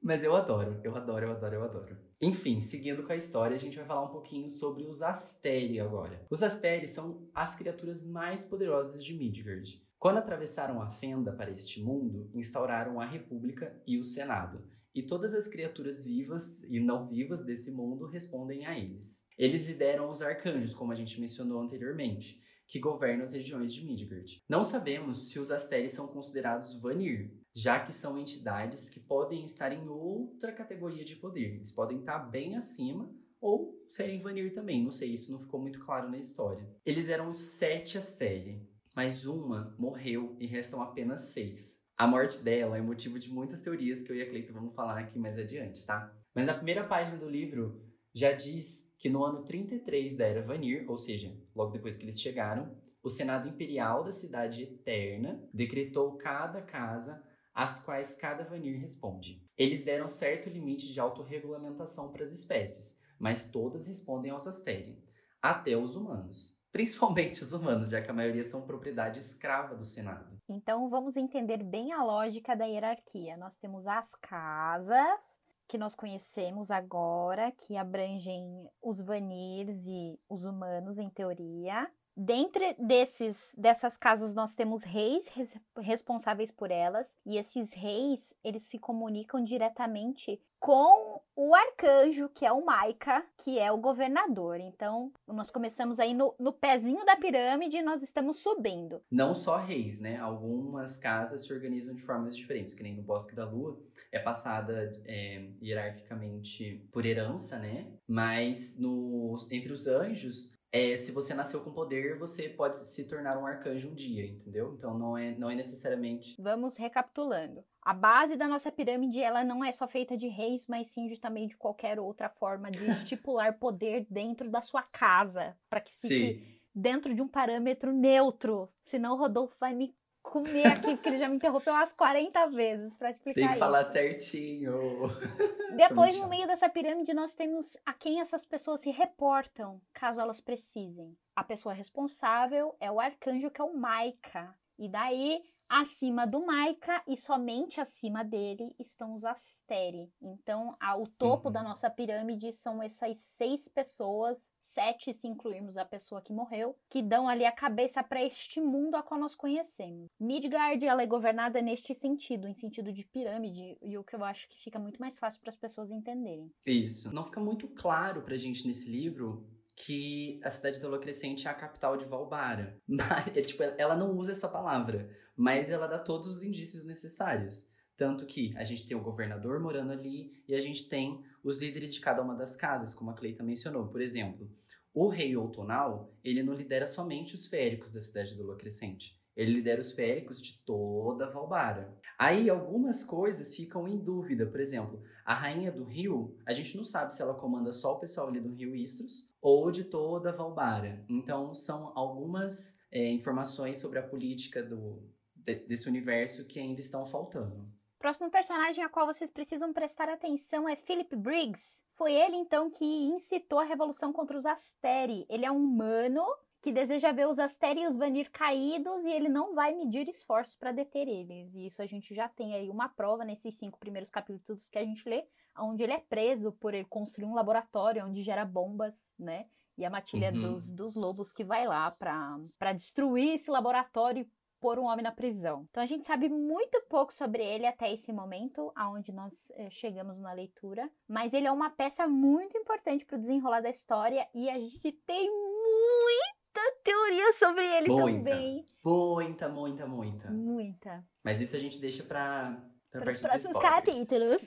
[0.02, 1.96] Mas eu adoro, eu adoro, eu adoro, eu adoro.
[2.22, 6.26] Enfim, seguindo com a história, a gente vai falar um pouquinho sobre os Asteri agora.
[6.30, 9.82] Os Asteri são as criaturas mais poderosas de Midgard.
[9.98, 14.64] Quando atravessaram a fenda para este mundo, instauraram a República e o Senado.
[14.94, 19.26] E todas as criaturas vivas e não vivas desse mundo respondem a eles.
[19.38, 24.42] Eles lideram os arcanjos, como a gente mencionou anteriormente, que governam as regiões de Midgard.
[24.48, 29.72] Não sabemos se os Asteri são considerados Vanir, já que são entidades que podem estar
[29.72, 31.56] em outra categoria de poder.
[31.56, 34.82] Eles podem estar bem acima ou serem Vanir também.
[34.82, 36.68] Não sei, isso não ficou muito claro na história.
[36.84, 41.80] Eles eram sete Asteri, mas uma morreu e restam apenas seis.
[41.96, 44.98] A morte dela é motivo de muitas teorias que eu e a Cleita vamos falar
[44.98, 46.14] aqui mais adiante, tá?
[46.34, 47.84] Mas na primeira página do livro
[48.14, 52.20] já diz que no ano 33 da Era Vanir, ou seja, logo depois que eles
[52.20, 57.22] chegaram, o Senado Imperial da Cidade Eterna decretou cada casa
[57.54, 59.42] às quais cada Vanir responde.
[59.56, 65.02] Eles deram certo limite de autorregulamentação para as espécies, mas todas respondem aos Asteri,
[65.42, 66.58] até os humanos.
[66.72, 70.38] Principalmente os humanos, já que a maioria são propriedade escrava do Senado.
[70.48, 73.36] Então vamos entender bem a lógica da hierarquia.
[73.36, 80.98] Nós temos as casas, que nós conhecemos agora, que abrangem os Vanirs e os humanos,
[80.98, 81.88] em teoria.
[82.16, 88.64] Dentre desses, dessas casas, nós temos reis res, responsáveis por elas, e esses reis, eles
[88.64, 94.60] se comunicam diretamente com o arcanjo, que é o Maika, que é o governador.
[94.60, 99.02] Então, nós começamos aí no, no pezinho da pirâmide e nós estamos subindo.
[99.10, 100.18] Não só reis, né?
[100.18, 103.80] Algumas casas se organizam de formas diferentes, que nem no Bosque da Lua,
[104.12, 107.86] é passada é, hierarquicamente por herança, né?
[108.06, 113.36] Mas nos, entre os anjos, é, se você nasceu com poder, você pode se tornar
[113.38, 114.74] um arcanjo um dia, entendeu?
[114.76, 116.40] Então não é, não é necessariamente.
[116.40, 117.64] Vamos recapitulando.
[117.82, 121.18] A base da nossa pirâmide, ela não é só feita de reis, mas sim de,
[121.18, 126.34] também de qualquer outra forma de estipular poder dentro da sua casa, para que fique
[126.34, 126.60] sim.
[126.74, 128.68] dentro de um parâmetro neutro.
[128.84, 132.92] Senão o Rodolfo vai me comer aqui, porque ele já me interrompeu umas 40 vezes
[132.92, 133.58] para explicar Tem que isso.
[133.58, 135.08] falar certinho.
[135.76, 140.40] Depois, no meio dessa pirâmide, nós temos a quem essas pessoas se reportam, caso elas
[140.40, 141.16] precisem.
[141.34, 144.54] A pessoa responsável é o arcanjo, que é o Maika.
[144.78, 145.42] E daí
[145.72, 150.10] Acima do Maika e somente acima dele estão os Asteri.
[150.20, 151.52] Então, o topo uhum.
[151.52, 157.00] da nossa pirâmide são essas seis pessoas, sete se incluirmos a pessoa que morreu, que
[157.00, 160.10] dão ali a cabeça para este mundo a qual nós conhecemos.
[160.18, 164.48] Midgard ela é governada neste sentido, em sentido de pirâmide, e o que eu acho
[164.48, 166.50] que fica muito mais fácil para as pessoas entenderem.
[166.66, 167.14] Isso.
[167.14, 169.46] Não fica muito claro pra gente nesse livro
[169.84, 172.78] que a cidade da Lua Crescente é a capital de Valbara.
[172.86, 175.08] Mas, é, tipo, ela não usa essa palavra,
[175.40, 177.70] mas ela dá todos os indícios necessários.
[177.96, 181.94] Tanto que a gente tem o governador morando ali e a gente tem os líderes
[181.94, 183.88] de cada uma das casas, como a Cleita mencionou.
[183.88, 184.50] Por exemplo,
[184.92, 189.18] o rei outonal, ele não lidera somente os féricos da cidade da Lua Crescente.
[189.34, 191.96] Ele lidera os féricos de toda Valbara.
[192.18, 194.44] Aí algumas coisas ficam em dúvida.
[194.44, 197.98] Por exemplo, a rainha do rio, a gente não sabe se ela comanda só o
[197.98, 201.02] pessoal ali do rio Istros ou de toda Valbara.
[201.08, 205.02] Então são algumas é, informações sobre a política do,
[205.44, 207.68] de, desse universo que ainda estão faltando.
[207.98, 211.82] Próximo personagem a qual vocês precisam prestar atenção é Philip Briggs.
[211.96, 215.26] Foi ele então que incitou a revolução contra os Asteri.
[215.28, 216.24] Ele é um humano
[216.62, 220.56] que deseja ver os Asteri e os Vanir caídos e ele não vai medir esforços
[220.56, 221.54] para deter eles.
[221.54, 224.84] E isso a gente já tem aí uma prova nesses cinco primeiros capítulos que a
[224.84, 225.26] gente lê,
[225.58, 229.46] onde ele é preso por ele construir um laboratório onde gera bombas, né?
[229.76, 230.40] E a matilha uhum.
[230.40, 234.26] dos, dos lobos que vai lá para destruir esse laboratório
[234.60, 235.66] pôr um homem na prisão.
[235.70, 240.18] Então a gente sabe muito pouco sobre ele até esse momento, aonde nós eh, chegamos
[240.18, 244.50] na leitura, mas ele é uma peça muito importante para o desenrolar da história e
[244.50, 248.64] a gente tem muita teoria sobre ele muita, também.
[248.84, 250.30] Muita, muita, muita.
[250.30, 251.04] Muita.
[251.24, 254.42] Mas isso a gente deixa para para os próximos capítulos.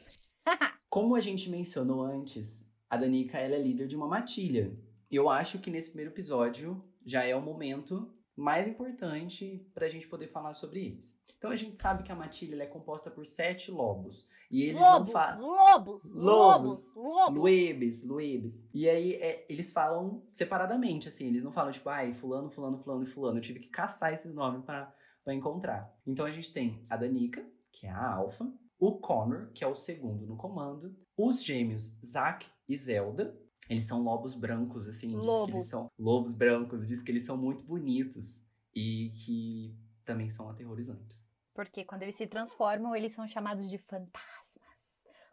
[0.90, 4.78] Como a gente mencionou antes, a Danica ela é líder de uma matilha.
[5.10, 10.08] Eu acho que nesse primeiro episódio já é o momento mais importante para a gente
[10.08, 11.22] poder falar sobre eles.
[11.38, 14.28] Então a gente sabe que a matilha é composta por sete lobos.
[14.50, 15.42] E eles lobos, não falam.
[15.42, 17.38] Lobos, lobos, lobos.
[17.38, 18.64] Luebes, luebes.
[18.74, 21.28] E aí é, eles falam separadamente, assim.
[21.28, 23.40] Eles não falam, tipo, ai, fulano, fulano, fulano e fulano.
[23.40, 24.96] Eu tive que caçar esses nomes para
[25.28, 25.94] encontrar.
[26.08, 28.50] Então a gente tem a Danica, que é a alfa.
[28.80, 30.96] O Connor, que é o segundo no comando.
[31.18, 33.38] Os gêmeos Zack e Zelda,
[33.70, 35.16] eles são lobos brancos, assim.
[35.16, 35.46] Lobo.
[35.46, 38.44] Diz que eles são lobos brancos, diz que eles são muito bonitos
[38.76, 41.28] e que também são aterrorizantes.
[41.54, 44.64] Porque quando eles se transformam, eles são chamados de fantasmas.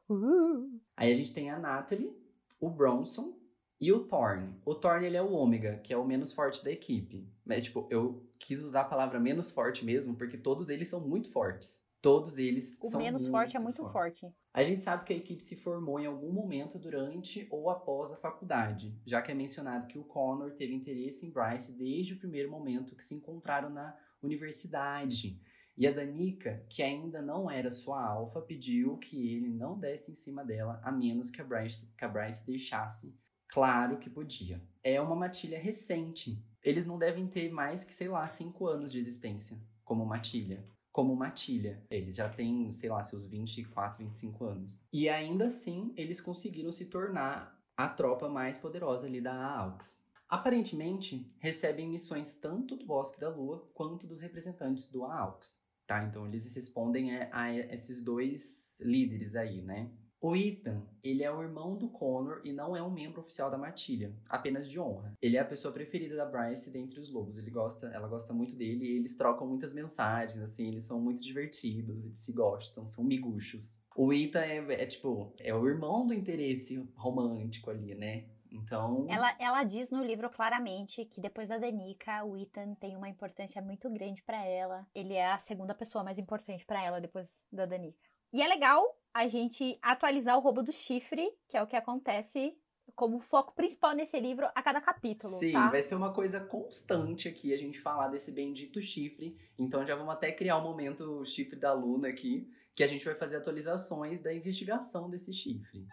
[0.08, 0.80] Uh.
[0.96, 2.14] Aí a gente tem a Natalie,
[2.60, 3.38] o Bronson
[3.80, 4.54] e o Thorn.
[4.64, 7.32] O Thorn, ele é o ômega, que é o menos forte da equipe.
[7.44, 11.30] Mas, tipo, eu quis usar a palavra menos forte mesmo, porque todos eles são muito
[11.30, 11.80] fortes.
[12.02, 14.20] Todos eles o são menos forte é muito forte.
[14.20, 14.36] forte.
[14.52, 18.16] A gente sabe que a equipe se formou em algum momento durante ou após a
[18.16, 22.50] faculdade, já que é mencionado que o Connor teve interesse em Bryce desde o primeiro
[22.50, 25.40] momento que se encontraram na universidade.
[25.78, 30.16] E a Danica, que ainda não era sua alfa, pediu que ele não desse em
[30.16, 34.60] cima dela, a menos que a Bryce, que a Bryce deixasse claro que podia.
[34.82, 36.44] É uma matilha recente.
[36.60, 41.14] Eles não devem ter mais que, sei lá, cinco anos de existência como matilha como
[41.14, 41.82] matilha.
[41.90, 44.82] Eles já têm, sei lá, seus 24, 25 anos.
[44.92, 50.04] E ainda assim, eles conseguiram se tornar a tropa mais poderosa ali da AUX.
[50.28, 55.60] Aparentemente, recebem missões tanto do Bosque da Lua quanto dos representantes do AUX.
[55.86, 56.04] Tá?
[56.04, 59.90] Então eles respondem a, esses dois líderes aí, né?
[60.20, 63.56] O Ethan, ele é o irmão do Connor e não é um membro oficial da
[63.56, 65.16] matilha, apenas de honra.
[65.20, 67.38] Ele é a pessoa preferida da Bryce dentre os lobos.
[67.38, 71.22] Ele gosta, ela gosta muito dele e eles trocam muitas mensagens, assim, eles são muito
[71.22, 73.82] divertidos, eles se gostam, são miguxos.
[73.96, 78.26] O Ethan é, é tipo, é o irmão do interesse romântico ali, né?
[78.52, 79.06] Então.
[79.08, 83.62] Ela, ela diz no livro claramente que depois da Danica, o Ethan tem uma importância
[83.62, 84.86] muito grande para ela.
[84.94, 87.98] Ele é a segunda pessoa mais importante para ela depois da Danica.
[88.32, 92.54] E é legal a gente atualizar o roubo do chifre, que é o que acontece
[92.94, 95.38] como foco principal nesse livro a cada capítulo.
[95.38, 95.70] Sim, tá?
[95.70, 99.36] vai ser uma coisa constante aqui a gente falar desse bendito chifre.
[99.58, 103.04] Então já vamos até criar o um momento chifre da Luna aqui, que a gente
[103.04, 105.86] vai fazer atualizações da investigação desse chifre.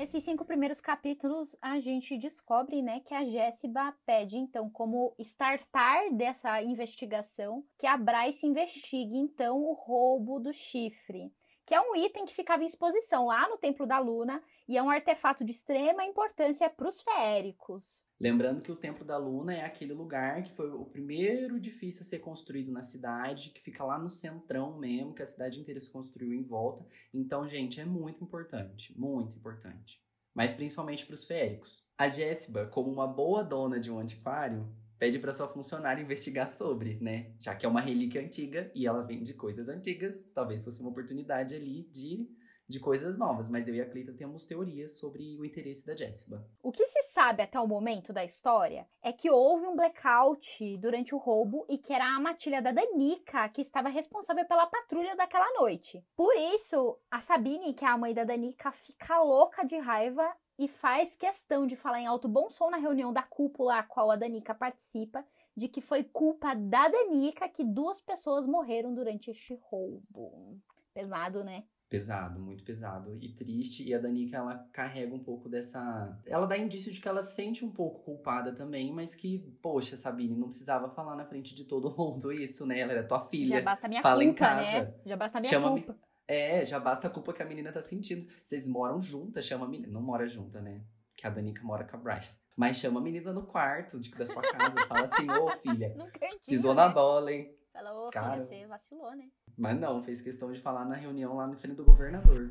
[0.00, 6.10] Nesses cinco primeiros capítulos, a gente descobre, né, que a Jéssica pede, então, como startar
[6.14, 11.30] dessa investigação, que a Bryce investigue, então, o roubo do chifre.
[11.66, 14.82] que é um item que ficava em exposição lá no Templo da Luna e é
[14.82, 18.02] um artefato de extrema importância para os feéricos.
[18.20, 22.04] Lembrando que o Templo da Luna é aquele lugar que foi o primeiro edifício a
[22.04, 25.90] ser construído na cidade, que fica lá no centrão mesmo, que a cidade inteira se
[25.90, 26.86] construiu em volta.
[27.14, 30.02] Então, gente, é muito importante, muito importante.
[30.34, 31.82] Mas principalmente para os feéricos.
[31.96, 36.98] A Jéssica, como uma boa dona de um antiquário, pede para sua funcionária investigar sobre,
[37.00, 37.32] né?
[37.40, 41.54] Já que é uma relíquia antiga e ela vende coisas antigas, talvez fosse uma oportunidade
[41.54, 42.28] ali de,
[42.70, 43.50] de coisas novas.
[43.50, 46.42] Mas eu e a Cleita temos teorias sobre o interesse da Jéssica.
[46.62, 51.14] O que se sabe até o momento da história é que houve um blackout durante
[51.14, 55.52] o roubo e que era a matilha da Danica que estava responsável pela patrulha daquela
[55.58, 56.02] noite.
[56.16, 60.68] Por isso, a Sabine, que é a mãe da Danica, fica louca de raiva e
[60.68, 64.16] faz questão de falar em alto bom som na reunião da cúpula a qual a
[64.16, 65.24] Danica participa,
[65.56, 70.60] de que foi culpa da Danica que duas pessoas morreram durante este roubo.
[70.94, 71.64] Pesado, né?
[71.90, 73.82] Pesado, muito pesado e triste.
[73.82, 76.16] E a Danica, ela carrega um pouco dessa.
[76.24, 80.36] Ela dá indício de que ela sente um pouco culpada também, mas que, poxa, Sabine,
[80.36, 82.78] não precisava falar na frente de todo mundo isso, né?
[82.78, 83.56] Ela era tua filha.
[83.58, 84.60] Já basta a minha Fala culpa, em casa.
[84.84, 84.94] né?
[85.04, 85.98] Já basta a minha Chama culpa.
[86.28, 88.24] É, já basta a culpa que a menina tá sentindo.
[88.44, 89.92] Vocês moram juntas, chama a menina.
[89.92, 90.84] Não mora junta, né?
[91.16, 92.38] Que a Danica mora com a Bryce.
[92.56, 94.86] Mas chama a menina no quarto de, da sua casa.
[94.86, 95.92] fala assim, ô filha,
[96.46, 96.82] pisou né?
[96.84, 97.52] na bola, hein?
[97.72, 98.32] Fala, ô Cara.
[98.32, 99.30] filha, você vacilou, né?
[99.56, 102.50] Mas não, fez questão de falar na reunião lá na frente do governador.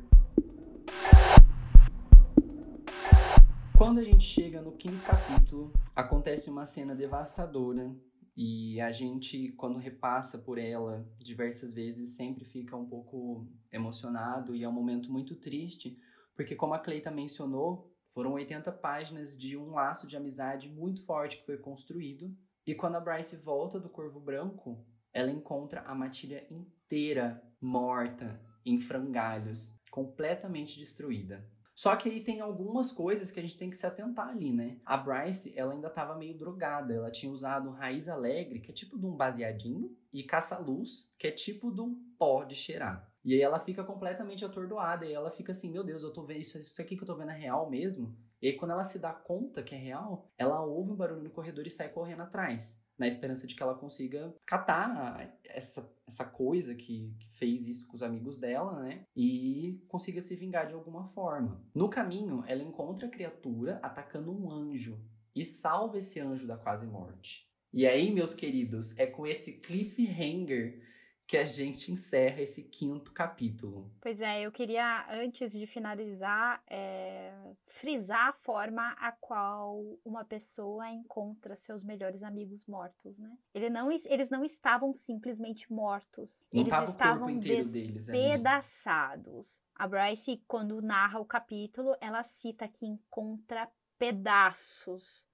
[3.76, 7.94] Quando a gente chega no quinto capítulo, acontece uma cena devastadora
[8.36, 14.64] e a gente, quando repassa por ela diversas vezes, sempre fica um pouco emocionado e
[14.64, 15.98] é um momento muito triste,
[16.34, 21.38] porque como a Cleita mencionou, foram 80 páginas de um laço de amizade muito forte
[21.38, 22.34] que foi construído.
[22.66, 28.80] E quando a Bryce volta do Corvo Branco, ela encontra a matilha inteira morta, em
[28.80, 31.44] frangalhos, completamente destruída.
[31.74, 34.78] Só que aí tem algumas coisas que a gente tem que se atentar ali, né?
[34.84, 36.92] A Bryce, ela ainda estava meio drogada.
[36.92, 41.30] Ela tinha usado raiz alegre, que é tipo de um baseadinho, e caça-luz, que é
[41.30, 43.10] tipo de um pó de cheirar.
[43.24, 46.40] E aí ela fica completamente atordoada e ela fica assim, meu Deus, eu tô vendo
[46.40, 48.14] isso, isso aqui que eu tô vendo é real mesmo?
[48.42, 51.30] E aí quando ela se dá conta que é real, ela ouve um barulho no
[51.30, 56.74] corredor e sai correndo atrás na esperança de que ela consiga catar essa, essa coisa
[56.74, 59.04] que, que, fez isso com os amigos dela, né?
[59.16, 61.64] E consiga se vingar de alguma forma.
[61.74, 65.02] No caminho, ela encontra a criatura atacando um anjo
[65.34, 67.48] e salva esse anjo da quase morte.
[67.72, 70.82] E aí, meus queridos, é com esse cliffhanger
[71.30, 73.88] que a gente encerra esse quinto capítulo.
[74.00, 77.32] Pois é, eu queria, antes de finalizar, é,
[77.68, 83.38] frisar a forma a qual uma pessoa encontra seus melhores amigos mortos, né?
[83.54, 86.42] Ele não, eles não estavam simplesmente mortos.
[86.52, 89.62] Não eles estavam inteiro deles despedaçados.
[89.76, 95.24] A Bryce, quando narra o capítulo, ela cita que encontra pedaços,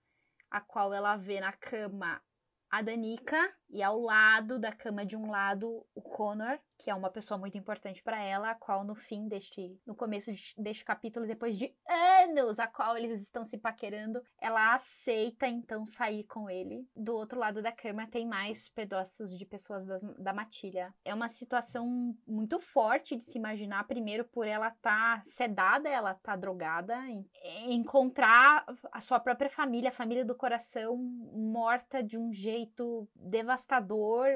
[0.51, 2.21] a qual ela vê na cama
[2.71, 7.11] a Danica e ao lado da cama de um lado o Connor, que é uma
[7.11, 11.59] pessoa muito importante para ela, a qual no fim deste, no começo deste capítulo, depois
[11.59, 16.87] de anos a qual eles estão se paquerando, ela aceita então sair com ele.
[16.95, 20.95] Do outro lado da cama tem mais pedaços de pessoas das, da matilha.
[21.05, 26.15] É uma situação muito forte de se imaginar, primeiro por ela estar tá sedada, ela
[26.15, 26.97] tá drogada,
[27.67, 33.56] encontrar a sua própria família, a família do coração morta de um jeito devastador,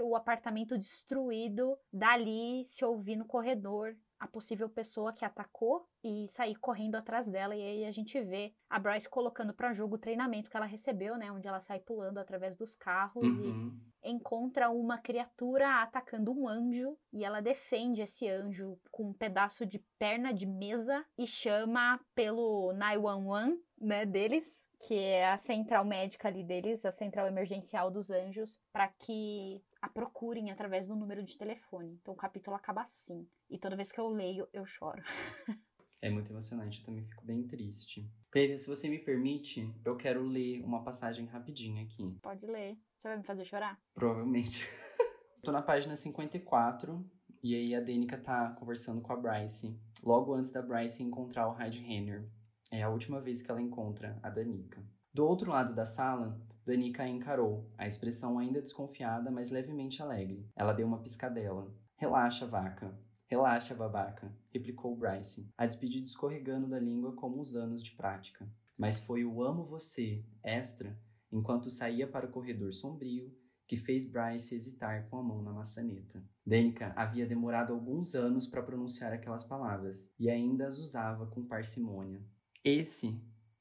[0.03, 6.55] o apartamento destruído, dali se ouvir no corredor a possível pessoa que atacou e sair
[6.57, 7.57] correndo atrás dela.
[7.57, 11.17] E aí a gente vê a Bryce colocando para jogo o treinamento que ela recebeu,
[11.17, 11.33] né?
[11.33, 13.81] Onde ela sai pulando através dos carros Uhum.
[14.03, 16.99] e encontra uma criatura atacando um anjo.
[17.11, 22.75] E ela defende esse anjo com um pedaço de perna de mesa e chama pelo
[22.75, 24.05] 911, né?
[24.05, 29.63] Deles, que é a central médica ali deles, a central emergencial dos anjos, para que
[29.81, 31.99] a procurem através do número de telefone.
[32.01, 33.27] Então o capítulo acaba assim.
[33.49, 35.03] E toda vez que eu leio, eu choro.
[36.03, 38.11] É muito emocionante, eu também fico bem triste.
[38.31, 42.17] Cleide, se você me permite, eu quero ler uma passagem rapidinha aqui.
[42.23, 42.79] Pode ler.
[42.97, 43.79] Você vai me fazer chorar?
[43.93, 44.67] Provavelmente.
[45.45, 47.05] Tô na página 54,
[47.43, 51.53] e aí a Danica tá conversando com a Bryce, logo antes da Bryce encontrar o
[51.53, 52.27] Hyde Henner.
[52.71, 54.81] É a última vez que ela encontra a Danica.
[55.13, 60.49] Do outro lado da sala, Danica a encarou, a expressão ainda desconfiada, mas levemente alegre.
[60.55, 61.75] Ela deu uma piscadela.
[61.97, 62.97] Relaxa, vaca.
[63.27, 68.49] Relaxa, babaca, replicou Bryce, a despedida escorregando da língua como os anos de prática.
[68.77, 70.99] Mas foi o amo você, extra,
[71.31, 73.33] enquanto saía para o corredor sombrio,
[73.69, 76.21] que fez Bryce hesitar com a mão na maçaneta.
[76.45, 82.21] Danica havia demorado alguns anos para pronunciar aquelas palavras e ainda as usava com parcimônia.
[82.65, 83.19] Esse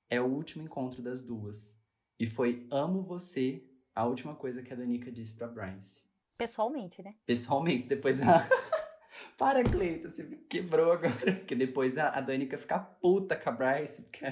[0.09, 1.77] é o último encontro das duas.
[2.19, 3.63] E foi amo você
[3.95, 6.03] a última coisa que a Danica disse para Bryce.
[6.37, 7.15] Pessoalmente, né?
[7.25, 8.47] Pessoalmente, depois a.
[9.37, 11.33] Para, Cleita, você quebrou agora.
[11.33, 14.25] Porque depois a, a Danica fica puta com a Bryce, porque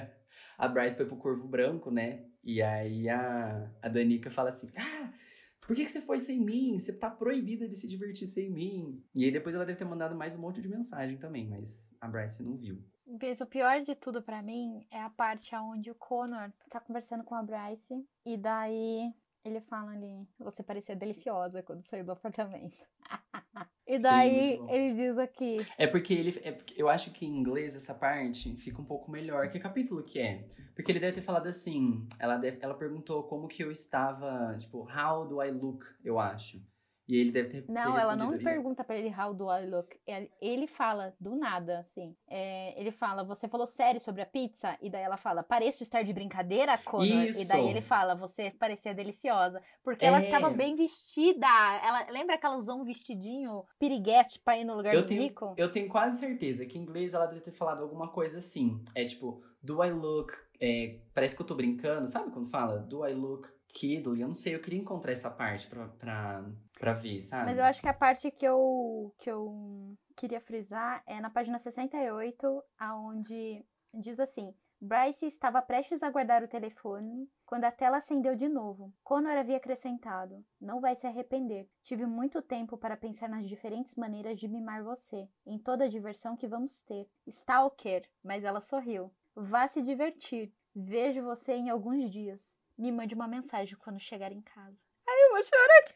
[0.56, 2.26] a Bryce foi pro Corvo Branco, né?
[2.44, 5.12] E aí a, a Danica fala assim: Ah,
[5.60, 6.78] por que, que você foi sem mim?
[6.78, 9.02] Você tá proibida de se divertir sem mim.
[9.14, 12.08] E aí depois ela deve ter mandado mais um monte de mensagem também, mas a
[12.08, 12.82] Bryce não viu.
[13.08, 17.24] Mas o pior de tudo para mim é a parte onde o Connor tá conversando
[17.24, 19.12] com a Bryce e daí
[19.44, 22.76] ele fala ali, você parecia deliciosa quando saiu do apartamento.
[23.86, 25.56] e daí Sim, ele diz aqui.
[25.78, 26.38] É porque ele.
[26.42, 29.48] É porque eu acho que em inglês essa parte fica um pouco melhor.
[29.48, 30.46] Que capítulo que é?
[30.74, 32.06] Porque ele deve ter falado assim.
[32.18, 34.54] Ela, deve, ela perguntou como que eu estava.
[34.58, 35.84] Tipo, how do I look?
[36.04, 36.62] Eu acho.
[37.08, 37.62] E ele deve ter.
[37.62, 39.98] ter Não, ela não pergunta pra ele how do I look.
[40.06, 42.14] Ele- Ele fala do nada, assim.
[42.28, 44.76] É, ele fala, você falou sério sobre a pizza?
[44.82, 47.04] E daí ela fala, pareço estar de brincadeira, Connor?
[47.06, 47.48] E Isso.
[47.48, 49.62] daí ele fala, você parecia deliciosa.
[49.82, 50.20] Porque ela É.
[50.20, 51.46] estava bem vestida.
[51.82, 55.22] Ela Lembra que ela usou um vestidinho piriguete pra ir no lugar Eu do tenho,
[55.22, 55.54] rico?
[55.56, 58.82] eu tenho quase certeza que em inglês ela deve ter falado alguma coisa assim.
[58.94, 60.32] É tipo, do I look.
[60.60, 62.78] é, parece que eu tô brincando, sabe quando fala?
[62.80, 64.20] Do I look kidly?
[64.20, 66.44] Eu não sei, eu queria encontrar essa parte pra, pra,
[66.78, 67.46] pra ver, sabe?
[67.46, 71.58] Mas eu acho que a parte que eu, que eu queria frisar é na página
[71.58, 73.64] 68, aonde
[73.94, 78.92] diz assim: Bryce estava prestes a guardar o telefone quando a tela acendeu de novo.
[79.02, 81.68] Connor havia acrescentado: Não vai se arrepender.
[81.82, 86.36] Tive muito tempo para pensar nas diferentes maneiras de mimar você, em toda a diversão
[86.36, 87.08] que vamos ter.
[87.26, 89.12] Stalker, mas ela sorriu.
[89.34, 90.52] Vá se divertir.
[90.74, 92.57] Vejo você em alguns dias.
[92.78, 94.78] Me mande uma mensagem quando chegar em casa.
[95.08, 95.94] Ai, eu vou chorar aqui.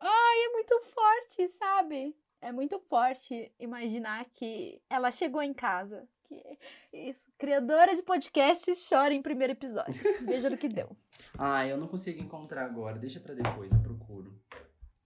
[0.00, 2.16] Ai, é muito forte, sabe?
[2.40, 6.08] É muito forte imaginar que ela chegou em casa.
[6.24, 6.58] Que
[6.92, 10.02] isso, criadora de podcast chora em primeiro episódio.
[10.26, 10.94] Veja no que deu.
[11.38, 12.98] Ah, eu não consigo encontrar agora.
[12.98, 14.38] Deixa pra depois, eu procuro.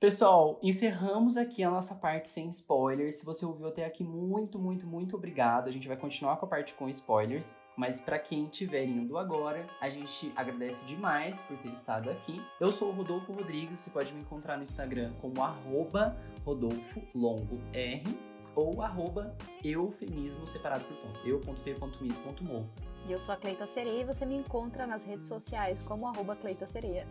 [0.01, 3.17] Pessoal, encerramos aqui a nossa parte sem spoilers.
[3.17, 5.69] Se você ouviu até aqui, muito, muito, muito obrigado.
[5.69, 7.55] A gente vai continuar com a parte com spoilers.
[7.79, 12.43] Mas pra quem estiver indo agora, a gente agradece demais por ter estado aqui.
[12.59, 17.61] Eu sou o Rodolfo Rodrigues, você pode me encontrar no Instagram como arroba Rodolfo Longo
[17.73, 18.19] R
[18.57, 21.25] ou arroba eufemismo separado por pontos.
[21.25, 22.69] eu.fe.mis.mo.
[23.07, 26.35] E eu sou a Cleita Sereia e você me encontra nas redes sociais como arroba
[26.35, 27.07] Cleita Sereia.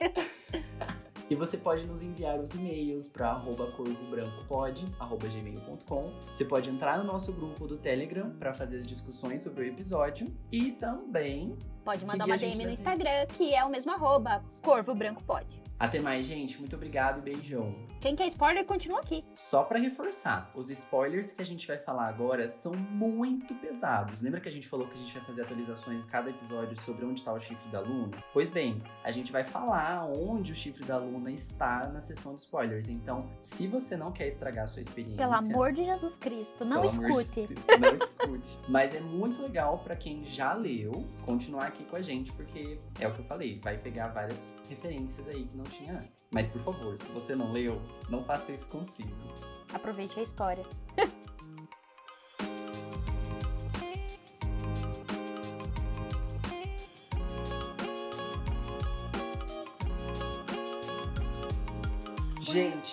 [1.30, 6.12] E você pode nos enviar os e-mails para corvobrancopod, arroba gmail.com.
[6.32, 10.26] Você pode entrar no nosso grupo do Telegram para fazer as discussões sobre o episódio.
[10.50, 14.94] E também, Pode mandar Seguir uma DM no Instagram, que é o mesmo arroba, Corvo
[14.94, 15.62] Branco Pode.
[15.78, 16.58] até mais, gente.
[16.58, 17.70] Muito obrigado e beijão.
[18.00, 19.24] Quem quer spoiler, continua aqui.
[19.34, 24.22] Só para reforçar, os spoilers que a gente vai falar agora são muito pesados.
[24.22, 27.04] Lembra que a gente falou que a gente vai fazer atualizações em cada episódio sobre
[27.04, 28.22] onde está o chifre da Luna?
[28.32, 32.40] Pois bem, a gente vai falar onde o chifre da Luna está na sessão de
[32.40, 32.88] spoilers.
[32.88, 36.82] Então, se você não quer estragar a sua experiência, Pelo amor de Jesus Cristo, não
[36.82, 37.54] amor de escute.
[37.54, 38.58] Deus, não escute.
[38.68, 40.92] Mas é muito legal pra quem já leu
[41.24, 45.28] continuar aqui com a gente, porque é o que eu falei, vai pegar várias referências
[45.28, 46.28] aí que não tinha antes.
[46.30, 49.10] Mas por favor, se você não leu, não faça isso consigo.
[49.72, 50.64] Aproveite a história.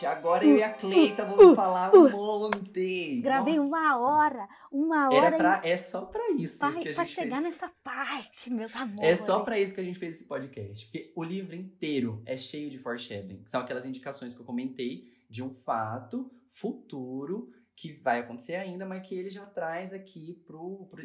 [0.06, 3.22] Agora eu e a Cleita vamos falar um monte.
[3.22, 3.68] Gravei Nossa.
[3.68, 7.16] uma hora, uma Era hora pra, é só pra isso pra, que a pra gente
[7.16, 7.46] chegar fez.
[7.46, 9.10] nessa parte, meus amores.
[9.10, 10.86] É só pra isso que a gente fez esse podcast.
[10.86, 13.44] Porque o livro inteiro é cheio de foreshadowing.
[13.46, 19.08] São aquelas indicações que eu comentei de um fato futuro que vai acontecer ainda, mas
[19.08, 20.44] que ele já traz aqui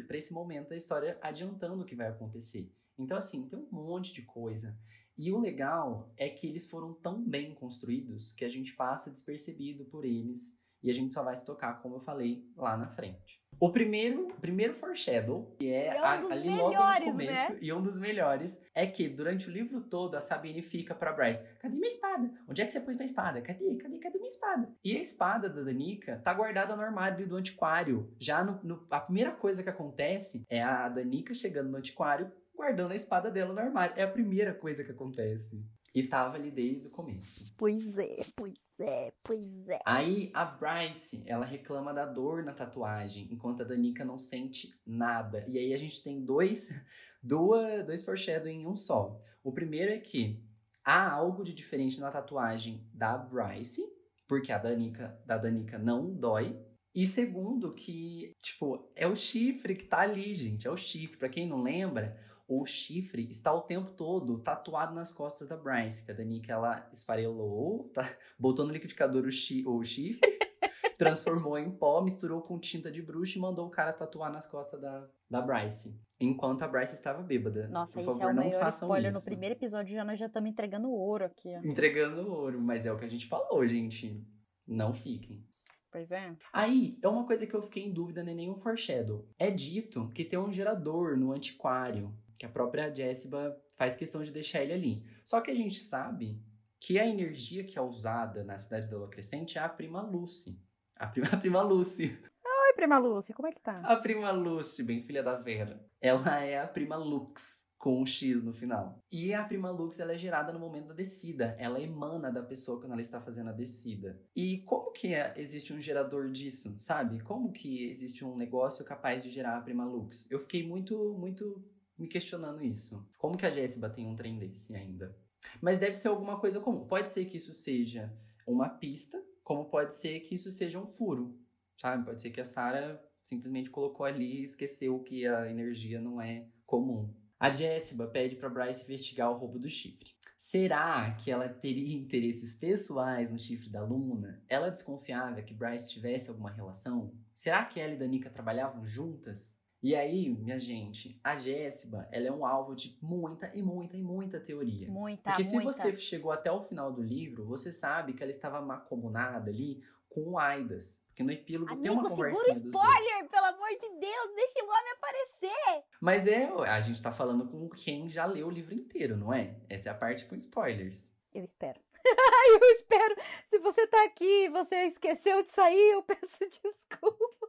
[0.07, 2.73] pra esse momento da história adiantando o que vai acontecer.
[2.97, 4.75] Então, assim, tem um monte de coisa.
[5.17, 9.85] E o legal é que eles foram tão bem construídos que a gente passa despercebido
[9.85, 13.41] por eles e a gente só vai se tocar, como eu falei, lá na frente.
[13.57, 16.73] O primeiro, o primeiro foreshadow, que é, é um a- ali logo
[17.05, 17.59] no começo, né?
[17.61, 21.47] e um dos melhores, é que durante o livro todo a Sabine fica pra Bryce:
[21.59, 22.29] cadê minha espada?
[22.49, 23.41] Onde é que você pôs minha espada?
[23.41, 23.75] Cadê?
[23.77, 23.97] Cadê?
[23.99, 24.69] Cadê minha espada?
[24.83, 28.13] E a espada da Danica tá guardada no armário do antiquário.
[28.19, 32.91] Já no, no- a primeira coisa que acontece é a Danica chegando no antiquário, guardando
[32.91, 33.95] a espada dela no armário.
[33.97, 35.63] É a primeira coisa que acontece.
[35.95, 37.53] E tava ali desde o começo.
[37.55, 39.79] Pois é, pois é, pois é.
[39.85, 45.45] Aí a Bryce, ela reclama da dor na tatuagem, enquanto a Danica não sente nada.
[45.47, 46.69] E aí a gente tem dois,
[47.21, 49.21] duas, dois foreshadowing em um só.
[49.43, 50.43] O primeiro é que
[50.83, 53.83] há algo de diferente na tatuagem da Bryce,
[54.27, 56.59] porque a Danica, da Danica não dói.
[56.95, 60.67] E segundo, que, tipo, é o chifre que tá ali, gente.
[60.67, 61.17] É o chifre.
[61.17, 62.19] Pra quem não lembra,
[62.61, 66.87] o chifre está o tempo todo tatuado nas costas da Bryce, que a Danica, ela
[66.91, 68.09] esfarelou, tá?
[68.37, 70.21] botou no liquidificador o, chi o chifre,
[70.97, 74.79] transformou em pó, misturou com tinta de bruxa e mandou o cara tatuar nas costas
[74.79, 75.99] da, da Bryce.
[76.19, 77.67] Enquanto a Bryce estava bêbada.
[77.67, 79.11] Nossa, Por isso favor, é não façam spoiler.
[79.11, 79.19] isso.
[79.19, 81.49] No primeiro episódio já nós já estamos entregando ouro aqui.
[81.55, 81.59] ó.
[81.67, 84.23] Entregando ouro, mas é o que a gente falou, gente.
[84.67, 85.43] Não fiquem.
[85.91, 86.35] Pois é.
[86.51, 89.27] Aí, é uma coisa que eu fiquei em dúvida, nem nenhum foreshadow.
[89.37, 94.31] É dito que tem um gerador no antiquário, que a própria Jessiba faz questão de
[94.31, 95.03] deixar ele ali.
[95.23, 96.41] Só que a gente sabe
[96.79, 100.59] que a energia que é usada na cidade da Lua Crescente é a prima Lucy.
[100.95, 102.17] A prima, a prima Lucy.
[102.45, 103.79] Oi, Prima Lucy, como é que tá?
[103.81, 105.85] A prima Lucy, bem filha da Vera.
[106.01, 108.97] Ela é a prima Lux, com um X no final.
[109.11, 111.55] E a prima Lux, ela é gerada no momento da descida.
[111.59, 114.19] Ela emana da pessoa quando ela está fazendo a descida.
[114.35, 117.19] E como que é- existe um gerador disso, sabe?
[117.21, 120.29] Como que existe um negócio capaz de gerar a prima Lux?
[120.31, 121.63] Eu fiquei muito, muito
[121.97, 123.07] me questionando isso.
[123.17, 125.15] Como que a Jéssica tem um trem desse ainda?
[125.61, 126.85] Mas deve ser alguma coisa comum.
[126.85, 128.11] Pode ser que isso seja
[128.47, 131.37] uma pista, como pode ser que isso seja um furo,
[131.77, 132.05] sabe?
[132.05, 136.47] Pode ser que a Sarah simplesmente colocou ali e esqueceu que a energia não é
[136.65, 137.13] comum.
[137.39, 140.11] A Jessica pede para Bryce investigar o roubo do chifre.
[140.37, 144.43] Será que ela teria interesses pessoais no chifre da Luna?
[144.47, 147.13] Ela desconfiava que Bryce tivesse alguma relação?
[147.33, 149.57] Será que ela e Danica trabalhavam juntas?
[149.83, 154.01] E aí, minha gente, a Jéssica, ela é um alvo de muita e muita e
[154.01, 154.87] muita teoria.
[154.89, 155.73] Muita, Porque se muita.
[155.73, 160.21] você chegou até o final do livro, você sabe que ela estava macomunada ali com
[160.21, 161.03] o Aidas.
[161.07, 162.75] Porque no epílogo tem uma Amigo, segura conversinha dois.
[162.75, 165.83] spoiler, pelo amor de Deus, deixa o homem aparecer.
[165.99, 169.55] Mas é, a gente tá falando com quem já leu o livro inteiro, não é?
[169.69, 171.11] Essa é a parte com spoilers.
[171.33, 171.79] Eu espero.
[172.03, 173.15] Eu espero.
[173.49, 177.42] Se você tá aqui e você esqueceu de sair, eu peço desculpa.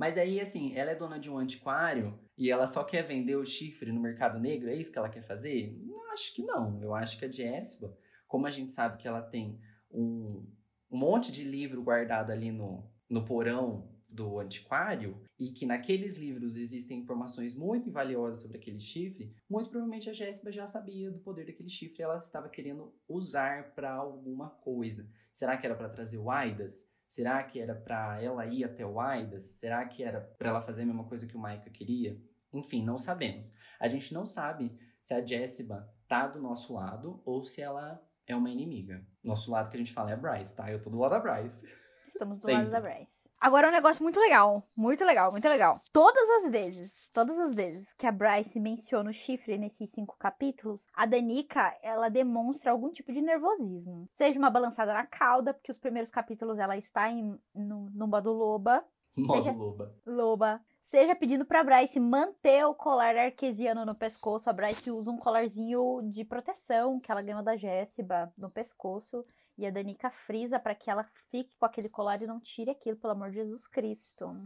[0.00, 3.44] Mas aí, assim, ela é dona de um antiquário e ela só quer vender o
[3.44, 4.70] chifre no mercado negro?
[4.70, 5.78] É isso que ela quer fazer?
[6.10, 6.82] Acho que não.
[6.82, 7.94] Eu acho que a Jéssica,
[8.26, 10.42] como a gente sabe que ela tem um,
[10.90, 16.56] um monte de livro guardado ali no, no porão do antiquário e que naqueles livros
[16.56, 21.44] existem informações muito valiosas sobre aquele chifre, muito provavelmente a Jéssica já sabia do poder
[21.44, 25.06] daquele chifre e ela estava querendo usar para alguma coisa.
[25.30, 26.89] Será que era para trazer o Aidas?
[27.10, 29.42] Será que era para ela ir até o Aidas?
[29.58, 32.16] Será que era para ela fazer a mesma coisa que o Maika queria?
[32.52, 33.52] Enfim, não sabemos.
[33.80, 38.36] A gente não sabe se a Jéssica tá do nosso lado ou se ela é
[38.36, 39.04] uma inimiga.
[39.24, 40.70] Nosso lado que a gente fala é a Bryce, tá?
[40.70, 41.68] Eu tô do lado da Bryce.
[42.06, 42.54] Estamos do Sempre.
[42.54, 43.19] lado da Bryce.
[43.40, 45.80] Agora um negócio muito legal, muito legal, muito legal.
[45.92, 50.86] Todas as vezes, todas as vezes que a Bryce menciona o chifre nesses cinco capítulos,
[50.94, 54.06] a Danica, ela demonstra algum tipo de nervosismo.
[54.14, 58.30] Seja uma balançada na cauda, porque os primeiros capítulos ela está em, no, no modo
[58.32, 58.84] loba,
[59.16, 59.94] Modo Seja- loba.
[60.06, 60.60] loba.
[60.90, 64.50] Seja pedindo pra Bryce manter o colar arquesiano no pescoço.
[64.50, 69.24] A Bryce usa um colarzinho de proteção que ela ganhou da Jéssica no pescoço.
[69.56, 72.96] E a Danica frisa pra que ela fique com aquele colar e não tire aquilo,
[72.96, 74.36] pelo amor de Jesus Cristo.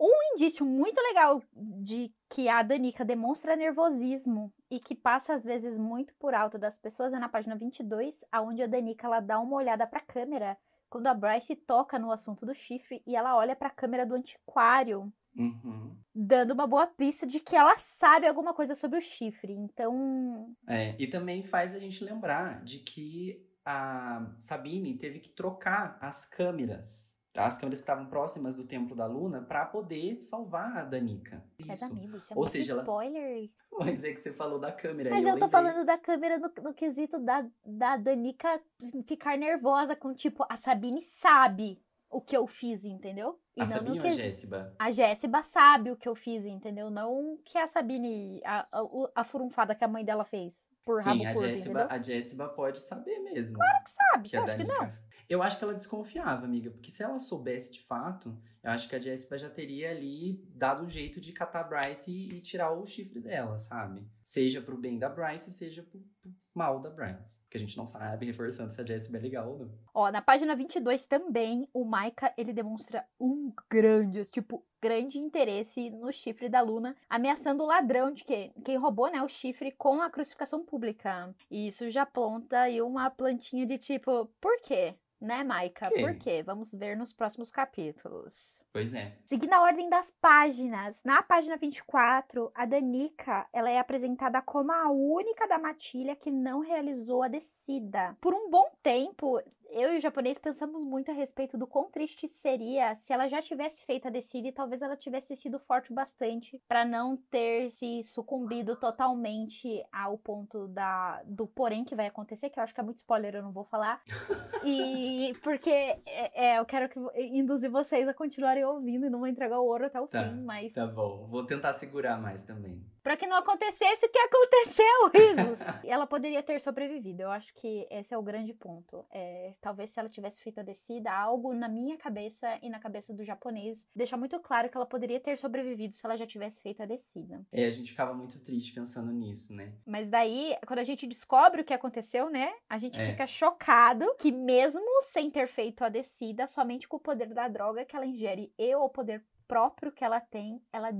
[0.00, 5.78] Um indício muito legal de que a Danica demonstra nervosismo e que passa às vezes
[5.78, 9.54] muito por alto das pessoas é na página 22, aonde a Danica ela dá uma
[9.54, 10.58] olhada pra câmera
[10.90, 15.12] quando a Bryce toca no assunto do chifre e ela olha pra câmera do antiquário
[15.36, 15.96] Uhum.
[16.14, 19.52] dando uma boa pista de que ela sabe alguma coisa sobre o chifre.
[19.52, 25.96] Então, É, e também faz a gente lembrar de que a Sabine teve que trocar
[26.00, 30.84] as câmeras, as câmeras que estavam próximas do Templo da Luna, para poder salvar a
[30.84, 31.42] Danica.
[31.66, 31.92] mas Isso.
[31.92, 33.50] amigo, isso é Ou seja, ela- spoiler.
[33.78, 35.08] Mas é que você falou da câmera.
[35.08, 35.48] Mas e eu tô lembrei.
[35.50, 38.60] falando da câmera no, no quesito da, da Danica
[39.06, 41.80] ficar nervosa com, tipo, a Sabine sabe
[42.10, 43.40] o que eu fiz, entendeu?
[43.56, 44.74] E A não Sabine ou a Jéssica?
[44.78, 46.90] A Jéssica sabe o que eu fiz, entendeu?
[46.90, 51.08] Não que a Sabine, a, a, a furunfada que a mãe dela fez por Sim,
[51.08, 51.86] rabo a curto, Jéssica, entendeu?
[51.90, 53.56] a Jéssica pode saber mesmo.
[53.58, 54.92] Sabe, que você a acha que não?
[55.28, 58.94] Eu acho que ela desconfiava, amiga, porque se ela soubesse de fato, eu acho que
[58.94, 62.70] a Jéssica já teria ali dado um jeito de catar a Bryce e, e tirar
[62.72, 64.06] o chifre dela, sabe?
[64.22, 67.40] Seja pro bem da Bryce, seja pro, pro mal da Bryce.
[67.40, 69.78] Porque a gente não sabe, reforçando se a Jéssica é legal ou não.
[69.94, 76.12] Ó, na página 22 também, o Maika, ele demonstra um grande, tipo, grande interesse no
[76.12, 80.10] chifre da Luna, ameaçando o ladrão de que, quem roubou, né, o chifre com a
[80.10, 81.32] crucificação pública.
[81.48, 84.96] E isso já planta aí uma plantinha de tipo, por quê?
[85.20, 85.88] Né, Maika?
[85.88, 86.42] Por quê?
[86.42, 88.61] Vamos ver nos próximos capítulos.
[88.72, 89.12] Pois é.
[89.26, 94.90] Seguindo a ordem das páginas, na página 24, a Danica, ela é apresentada como a
[94.90, 98.16] única da matilha que não realizou a descida.
[98.18, 99.38] Por um bom tempo,
[99.72, 103.40] eu e o japonês pensamos muito a respeito do quão triste seria se ela já
[103.40, 107.70] tivesse feito a descida e talvez ela tivesse sido forte o bastante para não ter
[107.70, 112.80] se sucumbido totalmente ao ponto da do porém que vai acontecer, que eu acho que
[112.80, 114.00] é muito spoiler, eu não vou falar.
[114.64, 119.28] E porque é, é, eu quero que induzir vocês a continuarem ouvindo e não vou
[119.28, 121.26] entregar o ouro até o Tá, fim, mas Tá bom.
[121.28, 122.84] Vou tentar segurar mais também.
[123.02, 125.58] Pra que não acontecesse o que aconteceu, risos.
[125.84, 127.22] ela poderia ter sobrevivido.
[127.22, 129.04] Eu acho que esse é o grande ponto.
[129.10, 133.12] É, talvez se ela tivesse feito a descida, algo na minha cabeça e na cabeça
[133.12, 136.82] do japonês deixa muito claro que ela poderia ter sobrevivido se ela já tivesse feito
[136.82, 137.44] a descida.
[137.52, 139.72] É, a gente ficava muito triste pensando nisso, né?
[139.86, 142.52] Mas daí, quando a gente descobre o que aconteceu, né?
[142.68, 143.10] A gente É.
[143.10, 147.84] fica chocado que mesmo sem ter feito a descida, somente com o poder da droga
[147.84, 150.90] que ela ingere e o poder próprio que ela tem, ela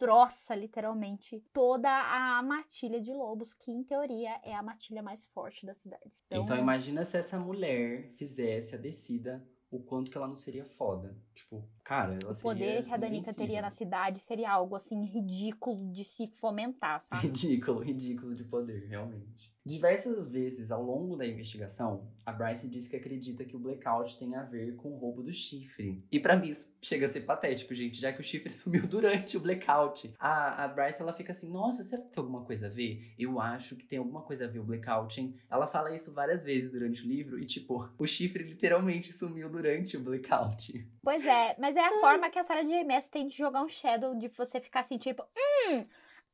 [0.00, 5.66] destroça literalmente toda a matilha de lobos, que em teoria é a matilha mais forte
[5.66, 6.10] da cidade.
[6.30, 11.14] Então, imagina se essa mulher fizesse a descida, o quanto que ela não seria foda.
[11.40, 15.04] Tipo, cara, ela o seria poder que a Danica teria na cidade seria algo assim
[15.04, 17.26] ridículo de se fomentar, sabe?
[17.26, 19.50] Ridículo, ridículo de poder, realmente.
[19.64, 24.34] Diversas vezes ao longo da investigação, a Bryce diz que acredita que o blackout tem
[24.34, 26.02] a ver com o roubo do chifre.
[26.10, 29.36] E pra mim isso chega a ser patético, gente, já que o chifre sumiu durante
[29.36, 30.14] o blackout.
[30.18, 33.14] A, a Bryce ela fica assim: nossa, será que tem alguma coisa a ver?
[33.18, 35.34] Eu acho que tem alguma coisa a ver o blackout, hein?
[35.50, 39.96] Ela fala isso várias vezes durante o livro e, tipo, o chifre literalmente sumiu durante
[39.96, 40.88] o blackout.
[41.02, 42.84] Pois é, mas é a forma que a Sarah J.
[42.84, 45.22] Maas tem de jogar um shadow, de você ficar assim, tipo,
[45.68, 45.84] hum,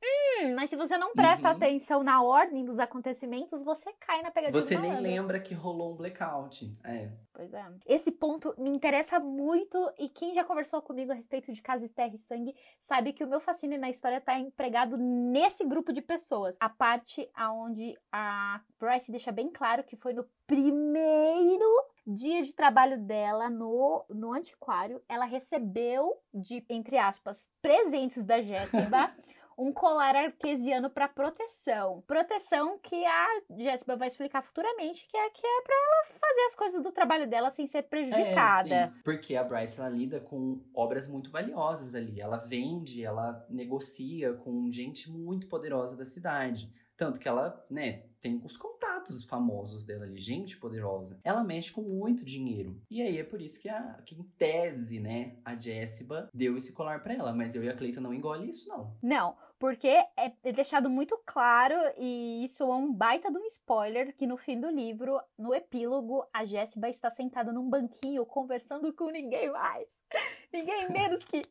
[0.02, 1.54] hum, mas se você não presta Uhum.
[1.56, 5.96] atenção na ordem dos acontecimentos, você cai na pegadinha Você nem lembra que rolou um
[5.96, 6.76] blackout.
[6.84, 7.10] É.
[7.32, 7.64] Pois é.
[7.86, 11.92] Esse ponto me interessa muito e quem já conversou comigo a respeito de Casa de
[11.92, 16.00] Terra e Sangue sabe que o meu fascínio na história tá empregado nesse grupo de
[16.02, 16.56] pessoas.
[16.60, 21.64] A parte aonde a Bryce deixa bem claro que foi no primeiro
[22.06, 29.12] dia de trabalho dela no, no antiquário, ela recebeu de, entre aspas, presentes da Jéssica
[29.58, 32.02] um colar arquesiano para proteção.
[32.06, 33.26] Proteção que a
[33.56, 37.26] Jéssica vai explicar futuramente que é que é para ela fazer as coisas do trabalho
[37.26, 38.74] dela sem ser prejudicada.
[38.74, 42.20] É, sim, porque a Bryce ela lida com obras muito valiosas ali.
[42.20, 46.70] Ela vende, ela negocia com gente muito poderosa da cidade.
[46.96, 51.20] Tanto que ela, né, tem os contatos famosos dela ali, gente poderosa.
[51.22, 52.80] Ela mexe com muito dinheiro.
[52.90, 56.72] E aí é por isso que, a, que em tese, né, a Jessica deu esse
[56.72, 57.32] colar pra ela.
[57.32, 58.96] Mas eu e a Cleita não engole isso, não.
[59.00, 64.14] Não, porque é é deixado muito claro, e isso é um baita de um spoiler,
[64.16, 69.10] que no fim do livro, no epílogo, a Jéssica está sentada num banquinho conversando com
[69.10, 69.88] ninguém mais.
[70.52, 71.42] Ninguém menos que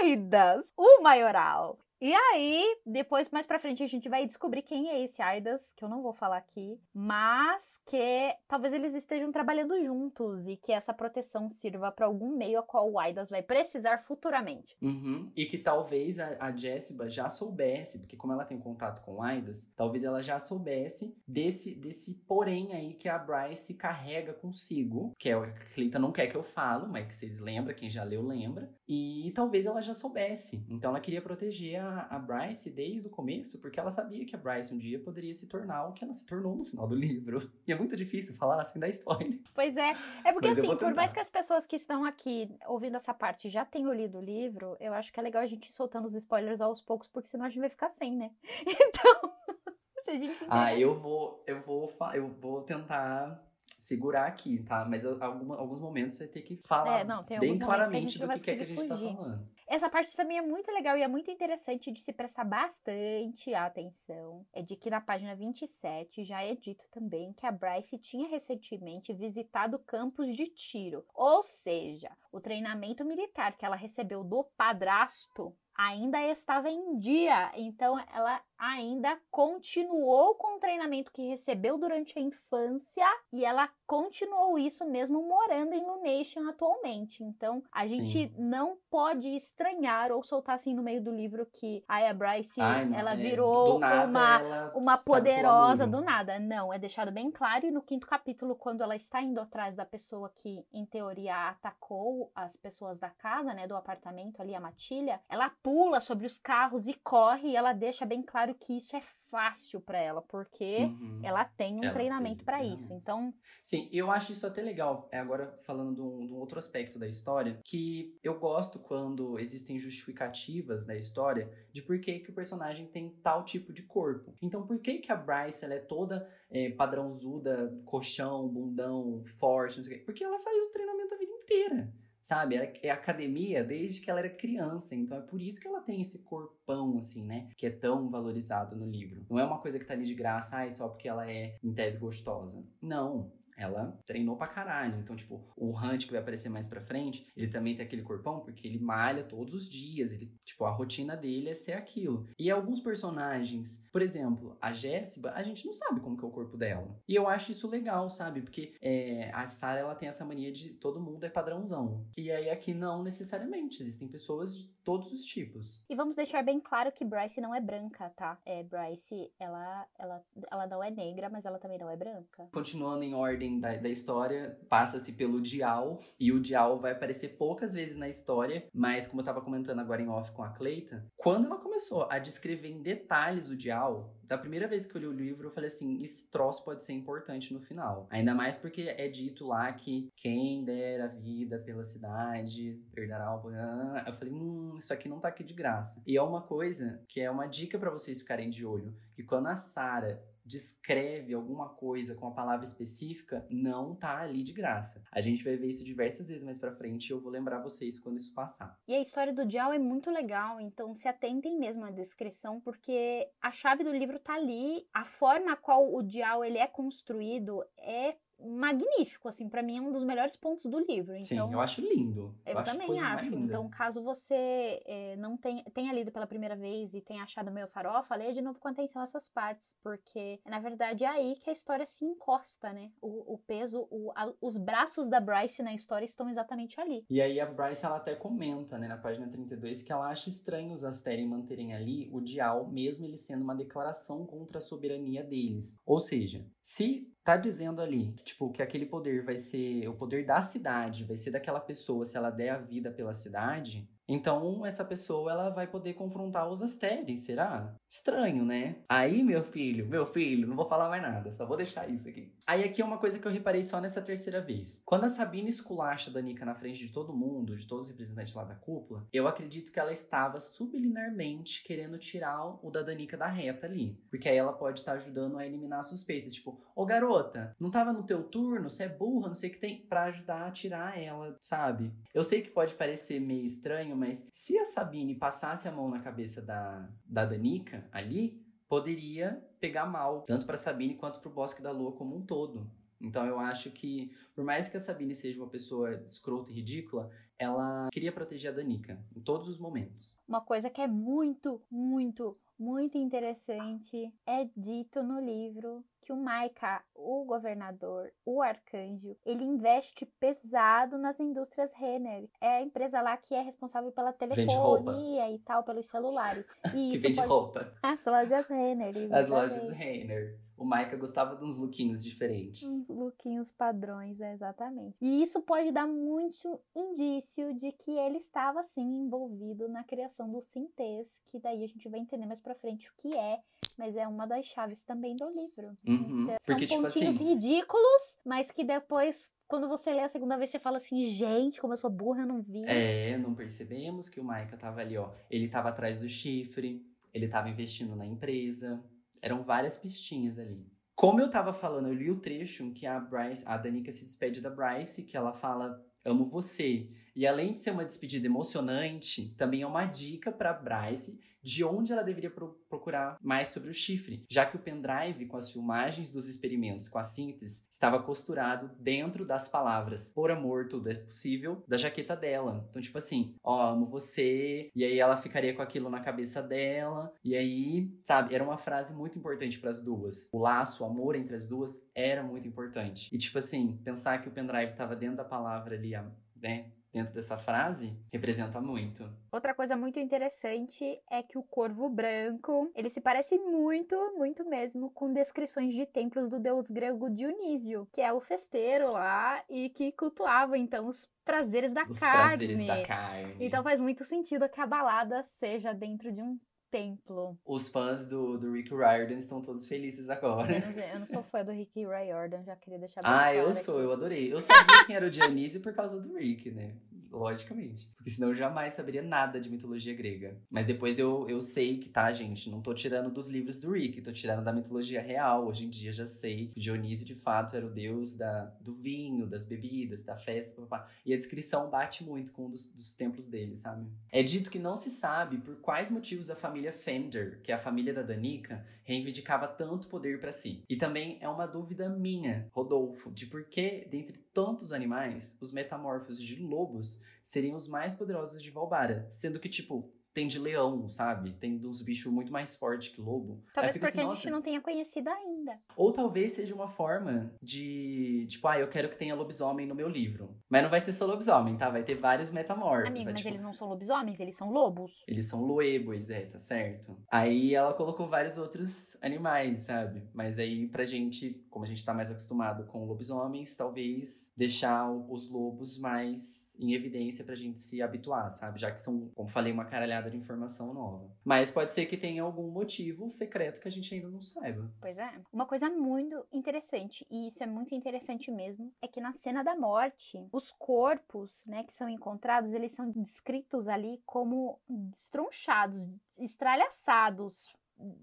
[0.00, 1.78] Aidas, o maioral.
[2.00, 5.82] E aí, depois, mais pra frente, a gente vai descobrir quem é esse Aidas, que
[5.82, 10.92] eu não vou falar aqui, mas que talvez eles estejam trabalhando juntos e que essa
[10.92, 14.76] proteção sirva pra algum meio a qual o Aidas vai precisar futuramente.
[14.82, 15.30] Uhum.
[15.34, 19.22] E que talvez a, a Jessica já soubesse, porque como ela tem contato com o
[19.22, 25.30] Aidas, talvez ela já soubesse desse, desse porém aí que a Bryce carrega consigo, que
[25.30, 27.90] é o que a Cleita não quer que eu falo, mas que vocês lembram, quem
[27.90, 28.70] já leu lembra.
[28.86, 30.64] E talvez ela já soubesse.
[30.68, 34.38] Então ela queria proteger a, a Bryce desde o começo, porque ela sabia que a
[34.38, 37.50] Bryce um dia poderia se tornar o que ela se tornou no final do livro.
[37.66, 39.38] E é muito difícil falar sem dar spoiler.
[39.54, 39.90] Pois é,
[40.24, 43.48] é porque Mas assim, por mais que as pessoas que estão aqui ouvindo essa parte
[43.48, 46.14] já tenham lido o livro, eu acho que é legal a gente ir soltando os
[46.14, 48.30] spoilers aos poucos, porque senão a gente vai ficar sem, né?
[48.66, 49.32] Então,
[50.00, 53.42] se a gente Ah, eu vou, eu vou, eu vou tentar
[53.80, 54.84] segurar aqui, tá?
[54.88, 58.18] Mas alguma- alguns momentos você tem que falar É, não, tem bem que claramente gente
[58.18, 59.14] do que, que é que a gente tá fugir.
[59.14, 59.48] falando.
[59.68, 64.46] Essa parte também é muito legal e é muito interessante de se prestar bastante atenção.
[64.52, 69.12] É de que na página 27 já é dito também que a Bryce tinha recentemente
[69.12, 71.04] visitado campos de tiro.
[71.12, 77.52] Ou seja, o treinamento militar que ela recebeu do padrasto ainda estava em dia.
[77.56, 84.58] Então ela ainda continuou com o treinamento que recebeu durante a infância e ela continuou
[84.58, 87.22] isso mesmo morando em Lunation atualmente.
[87.22, 88.34] Então a gente Sim.
[88.38, 93.12] não pode estranhar ou soltar assim no meio do livro que a Bryce Ai, ela
[93.12, 96.38] é, virou nada uma ela uma poderosa do nada.
[96.38, 97.66] Não, é deixado bem claro.
[97.66, 102.30] E no quinto capítulo, quando ela está indo atrás da pessoa que, em teoria, atacou
[102.34, 106.86] as pessoas da casa, né, do apartamento ali, a matilha, ela pula sobre os carros
[106.86, 107.50] e corre.
[107.50, 111.20] E ela deixa bem claro claro que isso é fácil para ela, porque uhum.
[111.22, 112.92] ela tem um ela treinamento para isso.
[112.92, 113.34] Então.
[113.62, 115.08] Sim, eu acho isso até legal.
[115.10, 119.38] É agora falando de um, de um, outro aspecto da história, que eu gosto quando
[119.38, 124.32] existem justificativas da história de por que, que o personagem tem tal tipo de corpo.
[124.40, 129.84] Então, por que, que a Bryce ela é toda é, padrãozuda, colchão, bundão, forte, não
[129.84, 130.04] sei o quê?
[130.04, 131.92] Porque ela faz o treinamento a vida inteira
[132.26, 132.56] sabe?
[132.56, 136.00] Ela é academia desde que ela era criança, então é por isso que ela tem
[136.00, 137.48] esse corpão, assim, né?
[137.56, 139.24] Que é tão valorizado no livro.
[139.30, 141.72] Não é uma coisa que tá ali de graça, ai, só porque ela é, em
[141.72, 142.64] tese, gostosa.
[142.82, 144.98] Não ela treinou pra caralho.
[145.00, 148.40] Então, tipo, o Hunt que vai aparecer mais pra frente, ele também tem aquele corpão
[148.40, 150.12] porque ele malha todos os dias.
[150.12, 152.28] Ele, tipo, a rotina dele é ser aquilo.
[152.38, 156.30] E alguns personagens, por exemplo, a Jéssica, a gente não sabe como que é o
[156.30, 157.00] corpo dela.
[157.08, 158.42] E eu acho isso legal, sabe?
[158.42, 162.06] Porque é, a Sarah, ela tem essa mania de todo mundo é padrãozão.
[162.16, 163.82] E aí aqui não necessariamente.
[163.82, 165.84] Existem pessoas de todos os tipos.
[165.90, 168.38] E vamos deixar bem claro que Bryce não é branca, tá?
[168.46, 172.48] É, Bryce, ela, ela, ela não é negra, mas ela também não é branca.
[172.52, 177.74] Continuando em ordem da, da história passa-se pelo Dial, e o Dial vai aparecer poucas
[177.74, 181.46] vezes na história, mas como eu tava comentando agora em off com a Cleita, quando
[181.46, 185.12] ela começou a descrever em detalhes o Dial, da primeira vez que eu li o
[185.12, 188.06] livro, eu falei assim: esse troço pode ser importante no final.
[188.10, 193.50] Ainda mais porque é dito lá que quem der a vida pela cidade perderá o.
[193.50, 196.02] Eu falei: hum, isso aqui não tá aqui de graça.
[196.06, 199.46] E é uma coisa que é uma dica para vocês ficarem de olho: que quando
[199.46, 205.02] a Sarah descreve alguma coisa com a palavra específica, não tá ali de graça.
[205.12, 207.98] A gente vai ver isso diversas vezes mais para frente e eu vou lembrar vocês
[207.98, 208.78] quando isso passar.
[208.86, 213.28] E a história do Dial é muito legal, então se atentem mesmo à descrição, porque
[213.42, 217.64] a chave do livro tá ali, a forma a qual o Dial ele é construído
[217.76, 221.14] é magnífico, assim, para mim é um dos melhores pontos do livro.
[221.14, 222.34] Então, Sim, eu acho lindo.
[222.44, 223.34] Eu, eu também acho.
[223.34, 227.66] Então, caso você é, não tenha, tenha lido pela primeira vez e tenha achado meio
[227.66, 231.52] farofa, leia de novo com atenção essas partes, porque na verdade é aí que a
[231.52, 232.90] história se encosta, né?
[233.00, 237.04] O, o peso, o, a, os braços da Bryce na história estão exatamente ali.
[237.08, 240.72] E aí a Bryce ela até comenta, né, na página 32, que ela acha estranho
[240.72, 245.80] os Asteri manterem ali o Dial, mesmo ele sendo uma declaração contra a soberania deles.
[245.84, 250.24] Ou seja, se tá dizendo ali que, tipo, que aquele poder vai ser o poder
[250.24, 254.84] da cidade, vai ser daquela pessoa se ela der a vida pela cidade, então, essa
[254.84, 257.74] pessoa ela vai poder confrontar os Asteres, será?
[257.88, 258.76] Estranho, né?
[258.88, 262.32] Aí, meu filho, meu filho, não vou falar mais nada, só vou deixar isso aqui.
[262.46, 264.80] Aí, aqui é uma coisa que eu reparei só nessa terceira vez.
[264.84, 268.44] Quando a Sabina esculacha Danica na frente de todo mundo, de todos os representantes lá
[268.44, 273.66] da cúpula, eu acredito que ela estava subliminarmente querendo tirar o da Danica da reta
[273.66, 274.00] ali.
[274.08, 276.34] Porque aí ela pode estar ajudando a eliminar suspeitas.
[276.34, 279.58] Tipo, ô garota, não tava no teu turno, você é burra, não sei o que
[279.58, 281.92] tem, para ajudar a tirar ela, sabe?
[282.14, 286.00] Eu sei que pode parecer meio estranho, mas se a Sabine passasse a mão na
[286.00, 291.62] cabeça da, da Danica ali, poderia pegar mal, tanto para Sabine quanto para o Bosque
[291.62, 292.70] da Lua como um todo.
[293.00, 297.10] Então eu acho que, por mais que a Sabine seja uma pessoa escrota e ridícula,
[297.38, 300.18] ela queria proteger a Danica em todos os momentos.
[300.26, 306.84] Uma coisa que é muito, muito, muito interessante é dito no livro que o Maika,
[306.94, 312.28] o governador, o arcanjo, ele investe pesado nas indústrias Renner.
[312.40, 316.46] É a empresa lá que é responsável pela telefonia e tal, pelos celulares.
[316.76, 317.28] E que vende pode...
[317.28, 317.72] roupa.
[317.82, 318.94] As lojas Renner.
[319.12, 320.38] As lojas Renner.
[320.56, 322.62] O Maika gostava de uns lookinhos diferentes.
[322.62, 324.96] Uns lookinhos padrões, exatamente.
[325.00, 327.25] E isso pode dar muito indício
[327.56, 332.00] de que ele estava, sim, envolvido na criação do Sintês, que daí a gente vai
[332.00, 333.40] entender mais pra frente o que é,
[333.78, 335.76] mas é uma das chaves também do livro.
[335.86, 336.24] Uhum.
[336.24, 337.24] Então, são Porque, pontinhos tipo assim...
[337.24, 341.72] ridículos, mas que depois quando você lê a segunda vez, você fala assim, gente, como
[341.72, 342.64] eu sou burra, eu não vi.
[342.66, 345.12] É, não percebemos que o Maika tava ali, ó.
[345.30, 348.82] Ele tava atrás do chifre, ele tava investindo na empresa,
[349.22, 350.66] eram várias pistinhas ali.
[350.96, 354.40] Como eu tava falando, eu li o trecho que a Bryce, a Danica se despede
[354.40, 356.88] da Bryce, que ela fala amo você.
[357.14, 361.92] E além de ser uma despedida emocionante, também é uma dica para Bryce de onde
[361.92, 366.10] ela deveria pro procurar mais sobre o chifre, já que o pendrive com as filmagens
[366.10, 371.62] dos experimentos com a síntese estava costurado dentro das palavras por amor tudo é possível
[371.68, 372.66] da jaqueta dela.
[372.68, 377.12] Então, tipo assim, ó, amo você, e aí ela ficaria com aquilo na cabeça dela,
[377.22, 380.28] e aí, sabe, era uma frase muito importante para as duas.
[380.32, 383.08] O laço, o amor entre as duas era muito importante.
[383.12, 385.92] E tipo assim, pensar que o pendrive estava dentro da palavra ali,
[386.34, 386.72] né?
[386.92, 389.08] Dentro dessa frase representa muito.
[389.30, 394.90] Outra coisa muito interessante é que o corvo branco, ele se parece muito, muito mesmo
[394.90, 399.92] com descrições de templos do deus grego Dionísio, que é o festeiro lá e que
[399.92, 402.46] cultuava então os prazeres da os carne.
[402.46, 403.36] Prazeres da carne.
[403.40, 406.38] Então faz muito sentido que a balada seja dentro de um
[406.76, 407.38] templo.
[407.44, 410.52] Os fãs do, do Rick Riordan estão todos felizes agora.
[410.56, 413.34] Eu não, sei, eu não sou fã do Rick Riordan, já queria deixar bem Ah,
[413.34, 413.58] eu aqui.
[413.58, 414.32] sou, eu adorei.
[414.32, 416.74] Eu sabia quem era o Dionísio por causa do Rick, né?
[417.16, 417.90] Logicamente.
[417.96, 420.38] Porque senão eu jamais saberia nada de mitologia grega.
[420.50, 422.50] Mas depois eu, eu sei que, tá, gente?
[422.50, 425.46] Não tô tirando dos livros do Rick, tô tirando da mitologia real.
[425.46, 429.26] Hoje em dia já sei que Dionísio de fato era o deus da, do vinho,
[429.26, 430.90] das bebidas, da festa, papá.
[431.04, 433.88] E a descrição bate muito com um dos, dos templos dele, sabe?
[434.12, 437.58] É dito que não se sabe por quais motivos a família Fender, que é a
[437.58, 440.62] família da Danica, reivindicava tanto poder pra si.
[440.68, 446.20] E também é uma dúvida minha, Rodolfo, de por que, dentre tantos animais, os metamorfos
[446.20, 449.06] de lobos seriam os mais poderosos de Valbara.
[449.08, 451.34] Sendo que, tipo, tem de leão, sabe?
[451.34, 453.44] Tem uns bichos muito mais fortes que lobo.
[453.52, 455.60] Talvez porque assim, a gente não tenha conhecido ainda.
[455.76, 459.90] ou talvez seja uma forma de, tipo, ah, eu quero que tenha lobisomem no meu
[459.90, 460.34] livro.
[460.48, 461.68] Mas não vai ser só lobisomem, tá?
[461.68, 462.88] Vai ter vários metamorfos.
[462.88, 465.04] Amigo, vai, mas tipo, eles não são lobisomens, eles são lobos.
[465.06, 466.96] eles são loebos, é, tá certo?
[467.12, 470.02] Aí ela colocou vários outros animais, sabe?
[470.14, 475.30] Mas aí pra gente, como a gente tá mais acostumado com lobisomens, talvez deixar os
[475.30, 478.60] lobos mais em evidência pra gente se habituar, sabe?
[478.60, 481.10] Já que são, como falei, uma caralhada de informação nova.
[481.24, 484.70] Mas pode ser que tenha algum motivo secreto que a gente ainda não saiba.
[484.80, 485.20] Pois é.
[485.32, 489.56] Uma coisa muito interessante, e isso é muito interessante mesmo, é que na cena da
[489.56, 495.88] morte, os corpos, né, que são encontrados, eles são descritos ali como destronchados,
[496.18, 497.52] estralhaçados,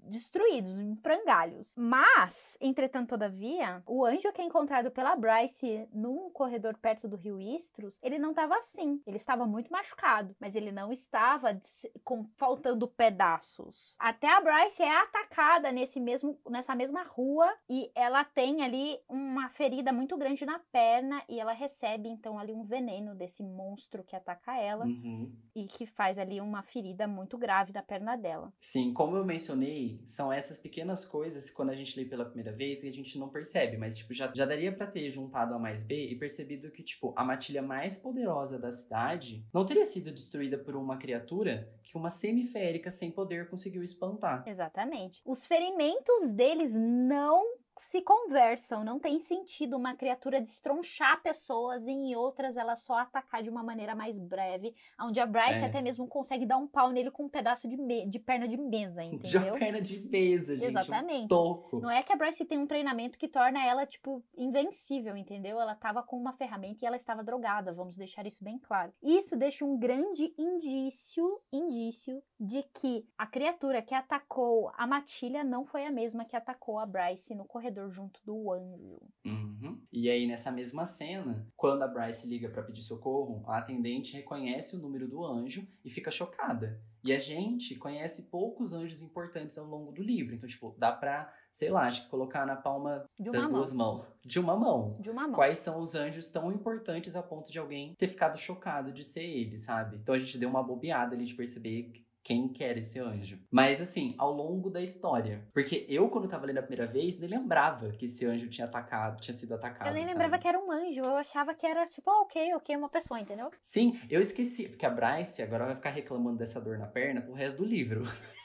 [0.04, 1.74] destruídos, em frangalhos.
[1.76, 7.40] Mas, entretanto, todavia, o anjo que é encontrado pela Bryce num corredor perto do rio
[7.40, 9.02] Istros, ele não estava assim.
[9.06, 11.60] Ele estava muito machucado, mas ele não estava
[12.04, 13.96] com, faltando pedaços.
[14.00, 19.50] Até a Bryce é atacada nesse mesmo, nessa mesma rua e ela tem ali uma
[19.50, 24.16] ferida muito grande na perna e ela recebe então ali um veneno desse monstro que
[24.16, 25.32] ataca ela Uhum.
[25.56, 28.52] e que faz ali uma ferida muito grave na perna dela.
[28.60, 29.63] Sim, como eu mencionei,
[30.06, 33.18] são essas pequenas coisas que quando a gente lê pela primeira vez que a gente
[33.18, 36.72] não percebe, mas tipo, já, já daria pra ter juntado A mais B e percebido
[36.72, 41.70] que, tipo, a matilha mais poderosa da cidade não teria sido destruída por uma criatura
[41.84, 44.44] que uma semiférica sem poder conseguiu espantar.
[44.48, 45.22] Exatamente.
[45.26, 52.16] Os ferimentos deles não se conversam, não tem sentido uma criatura destronchar pessoas e em
[52.16, 55.66] outras ela só atacar de uma maneira mais breve, onde a Bryce É.
[55.66, 59.02] até mesmo consegue dar um pau nele com um pedaço de, de perna de mesa,
[59.04, 59.54] De entendeu?
[59.54, 60.68] uma perna de mesa, gente.
[60.70, 61.26] Exatamente.
[61.26, 61.80] Um toco.
[61.80, 65.60] Não é que a Bryce tem um treinamento que torna ela, tipo, invencível, entendeu?
[65.60, 68.94] Ela tava com uma ferramenta e ela estava drogada, vamos deixar isso bem claro.
[69.02, 75.66] Isso deixa um grande indício, indício de que a criatura que atacou a Matilha não
[75.66, 79.00] foi a mesma que atacou a Bryce no corredor junto do anjo.
[79.26, 79.82] Uhum.
[79.90, 84.76] E aí, nessa mesma cena, quando a Bryce liga pra pedir socorro, a atendente reconhece
[84.76, 86.82] o número do anjo e fica chocada.
[87.02, 90.36] E a gente conhece poucos anjos importantes ao longo do livro.
[90.36, 93.54] Então, tipo, dá pra, sei lá, acho que colocar na palma das mão.
[93.54, 94.06] duas mãos.
[94.26, 94.98] De uma mão.
[95.00, 95.36] De uma mão.
[95.36, 99.24] Quais são os anjos tão importantes a ponto de alguém ter ficado chocado de ser
[99.24, 99.98] ele, sabe?
[99.98, 103.38] Então a gente deu uma bobeada ali de perceber quem que era esse anjo.
[103.52, 105.46] Mas assim, ao longo da história.
[105.54, 109.22] Porque eu, quando tava lendo a primeira vez, nem lembrava que esse anjo tinha atacado,
[109.22, 109.88] tinha sido atacado.
[109.88, 110.14] Eu nem sabe?
[110.14, 113.20] lembrava que era um anjo, eu achava que era tipo, ah, ok, ok, uma pessoa,
[113.20, 113.52] entendeu?
[113.62, 117.34] Sim, eu esqueci, porque a Bryce agora vai ficar reclamando dessa dor na perna pro
[117.34, 118.04] resto do livro.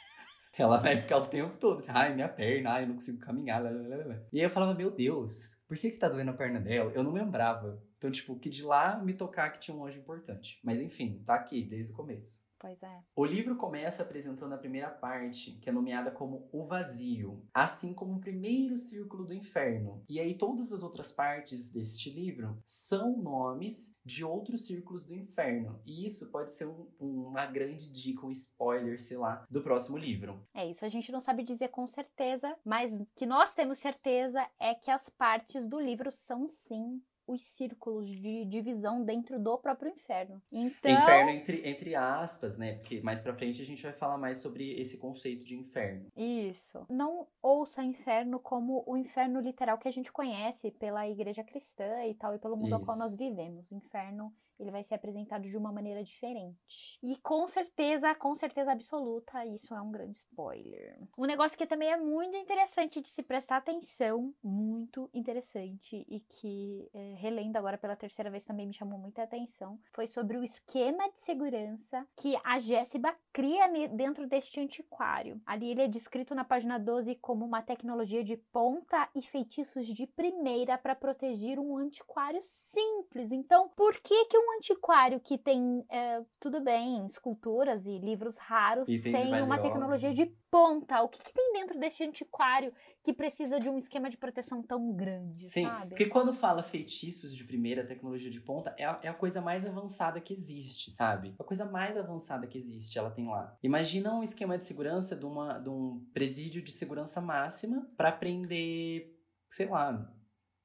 [0.58, 3.62] Ela vai ficar o tempo todo assim, ai, minha perna, ai, eu não consigo caminhar,
[3.62, 4.20] lá, lá, lá.
[4.32, 6.90] E aí eu falava, meu Deus, por que que tá doendo a perna dela?
[6.92, 7.80] Eu não lembrava.
[7.96, 10.58] Então, tipo, que de lá me tocar que tinha um anjo importante.
[10.64, 12.47] Mas enfim, tá aqui desde o começo.
[12.60, 13.00] Pois é.
[13.14, 18.14] O livro começa apresentando a primeira parte, que é nomeada como O Vazio, assim como
[18.16, 20.02] o primeiro círculo do inferno.
[20.08, 25.80] E aí todas as outras partes deste livro são nomes de outros círculos do inferno.
[25.86, 30.42] E isso pode ser um- uma grande dica, um spoiler, sei lá, do próximo livro.
[30.54, 34.74] É isso, a gente não sabe dizer com certeza, mas que nós temos certeza é
[34.74, 40.40] que as partes do livro são sim os círculos de divisão dentro do próprio inferno.
[40.50, 42.74] Então, Inferno entre, entre aspas, né?
[42.74, 46.06] Porque mais pra frente a gente vai falar mais sobre esse conceito de inferno.
[46.16, 46.86] isso.
[46.88, 52.14] Não ouça inferno como o inferno literal que a gente conhece pela igreja cristã e
[52.14, 53.06] tal, e pelo mundo ao qual Isso.
[53.06, 53.70] nós vivemos.
[53.70, 56.98] Inferno, ele vai ser apresentado de uma maneira diferente.
[57.02, 60.98] E com certeza, com certeza absoluta, isso é um grande spoiler.
[61.16, 66.88] Um negócio que também é muito interessante de se prestar atenção, muito interessante, e que,
[66.92, 71.08] é, relendo agora pela terceira vez, também me chamou muita atenção, foi sobre o esquema
[71.10, 75.40] de segurança que a Jéssica cria dentro deste antiquário.
[75.46, 80.06] Ali ele é descrito na página 12 como uma tecnologia de ponta e feitiços de
[80.06, 83.32] primeira para proteger um antiquário simples.
[83.32, 88.38] Então, por que que um um antiquário que tem, é, tudo bem, esculturas e livros
[88.38, 89.62] raros, Itens tem uma valiosos.
[89.62, 91.02] tecnologia de ponta.
[91.02, 92.72] O que, que tem dentro desse antiquário
[93.04, 95.90] que precisa de um esquema de proteção tão grande, Sim, sabe?
[95.90, 99.66] porque quando fala feitiços de primeira, tecnologia de ponta, é a, é a coisa mais
[99.66, 101.34] avançada que existe, sabe?
[101.38, 103.56] A coisa mais avançada que existe, ela tem lá.
[103.62, 109.14] Imagina um esquema de segurança de, uma, de um presídio de segurança máxima pra prender,
[109.50, 110.10] sei lá,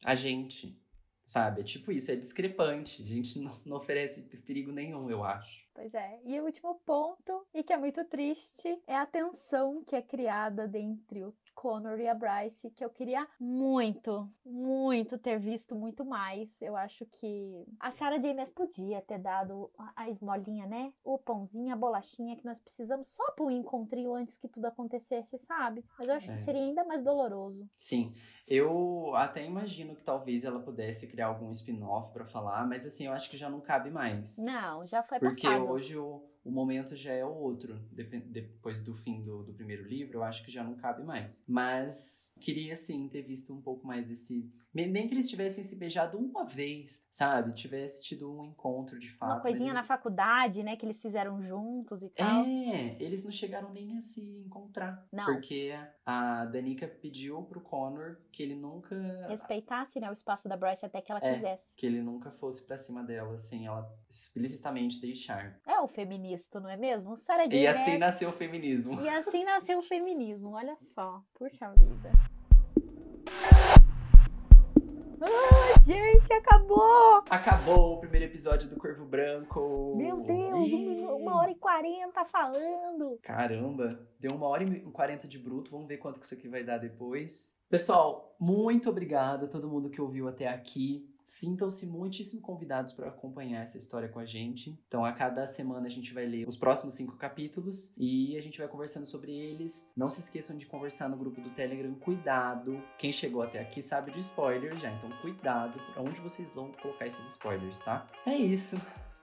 [0.05, 0.81] a gente,
[1.25, 1.61] sabe?
[1.61, 3.01] É tipo isso, é discrepante.
[3.01, 5.65] A gente não, oferece perigo nenhum, eu acho.
[5.73, 6.19] Pois é.
[6.25, 10.67] E o último ponto, e que é muito triste, é a tensão que é criada
[10.67, 16.61] dentre o Connor e a Bryce, que eu queria muito, muito ter visto muito mais.
[16.61, 20.93] Eu acho que a Sarah James podia ter dado a, esmolinha, né?
[21.03, 25.37] O pãozinho, a bolachinha que nós precisamos só para um encontrinho antes que tudo acontecesse,
[25.37, 25.83] sabe?
[25.97, 26.33] Mas eu acho É.
[26.33, 27.69] que seria ainda mais doloroso.
[27.77, 28.13] Sim,
[28.47, 33.13] eu até imagino que talvez ela pudesse criar algum spin-off pra falar, mas assim, eu
[33.13, 34.37] acho que já não cabe mais.
[34.37, 35.69] Não, já foi Porque passado.
[35.69, 37.79] hoje o, o momento já é outro.
[37.91, 41.43] Depen- depois do fim do, do primeiro livro, eu acho que já não cabe mais.
[41.47, 44.49] Mas queria, sim, ter visto um pouco mais desse.
[44.73, 47.53] Nem que eles tivessem se beijado uma vez, sabe?
[47.53, 49.33] Tivesse tido um encontro de fato.
[49.33, 50.75] Uma coisinha mas na eles- faculdade, né?
[50.75, 52.43] Que eles fizeram juntos e tal.
[52.43, 55.07] É, eles não chegaram nem a se encontrar.
[55.11, 55.25] Não.
[55.25, 55.71] Porque
[56.05, 58.95] a Danica pediu pro Connor que ele nunca.
[59.27, 61.33] Respeitasse, né, o espaço da Bryce até que ela É.
[61.35, 61.73] quisesse.
[61.75, 65.59] Que ele nunca fosse pra cima dela sem ela explicitamente deixar.
[65.67, 67.15] É o feminista, não é mesmo?
[67.15, 67.45] Sarah.
[67.45, 68.99] E assim Maas- nasceu o feminismo.
[69.01, 71.21] E assim nasceu o feminismo, olha só.
[71.33, 72.11] Puxa vida.
[75.25, 77.23] Ai, gente, acabou!
[77.29, 79.95] Acabou o primeiro episódio do Corvo Branco.
[79.95, 81.05] Meu Deus, um Ih.
[81.05, 83.17] uma hora e quarenta falando.
[83.21, 85.71] Caramba, deu uma hora e quarenta de bruto.
[85.71, 87.55] Vamos ver quanto que isso aqui vai dar depois.
[87.69, 91.09] Pessoal, muito obrigado a todo mundo que ouviu até aqui.
[91.25, 94.77] Sintam-se muitíssimo convidados para acompanhar essa história com a gente.
[94.87, 98.59] Então, a cada semana a gente vai ler os próximos cinco capítulos e a gente
[98.59, 99.89] vai conversando sobre eles.
[99.95, 101.93] Não se esqueçam de conversar no grupo do Telegram.
[101.95, 102.81] Cuidado!
[102.97, 107.07] Quem chegou até aqui sabe de spoiler já, então cuidado para onde vocês vão colocar
[107.07, 108.07] esses spoilers, tá?
[108.25, 108.77] É isso.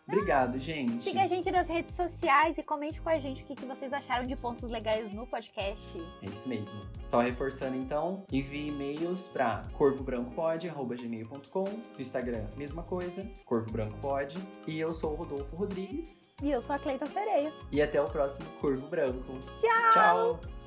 [0.07, 1.05] Obrigado, gente.
[1.05, 3.93] Siga a gente nas redes sociais e comente com a gente o que, que vocês
[3.93, 5.87] acharam de pontos legais no podcast.
[6.23, 6.81] É isso mesmo.
[7.05, 14.39] Só reforçando então, envie e-mails para corvobrancopod.gmail.com No Instagram, mesma coisa, Corvo Branco Pod.
[14.67, 16.29] E eu sou o Rodolfo Rodrigues.
[16.43, 17.53] E eu sou a Cleita Sereia.
[17.71, 19.39] E até o próximo Corvo Branco.
[19.61, 19.91] Tchau!
[19.93, 20.60] Tchau!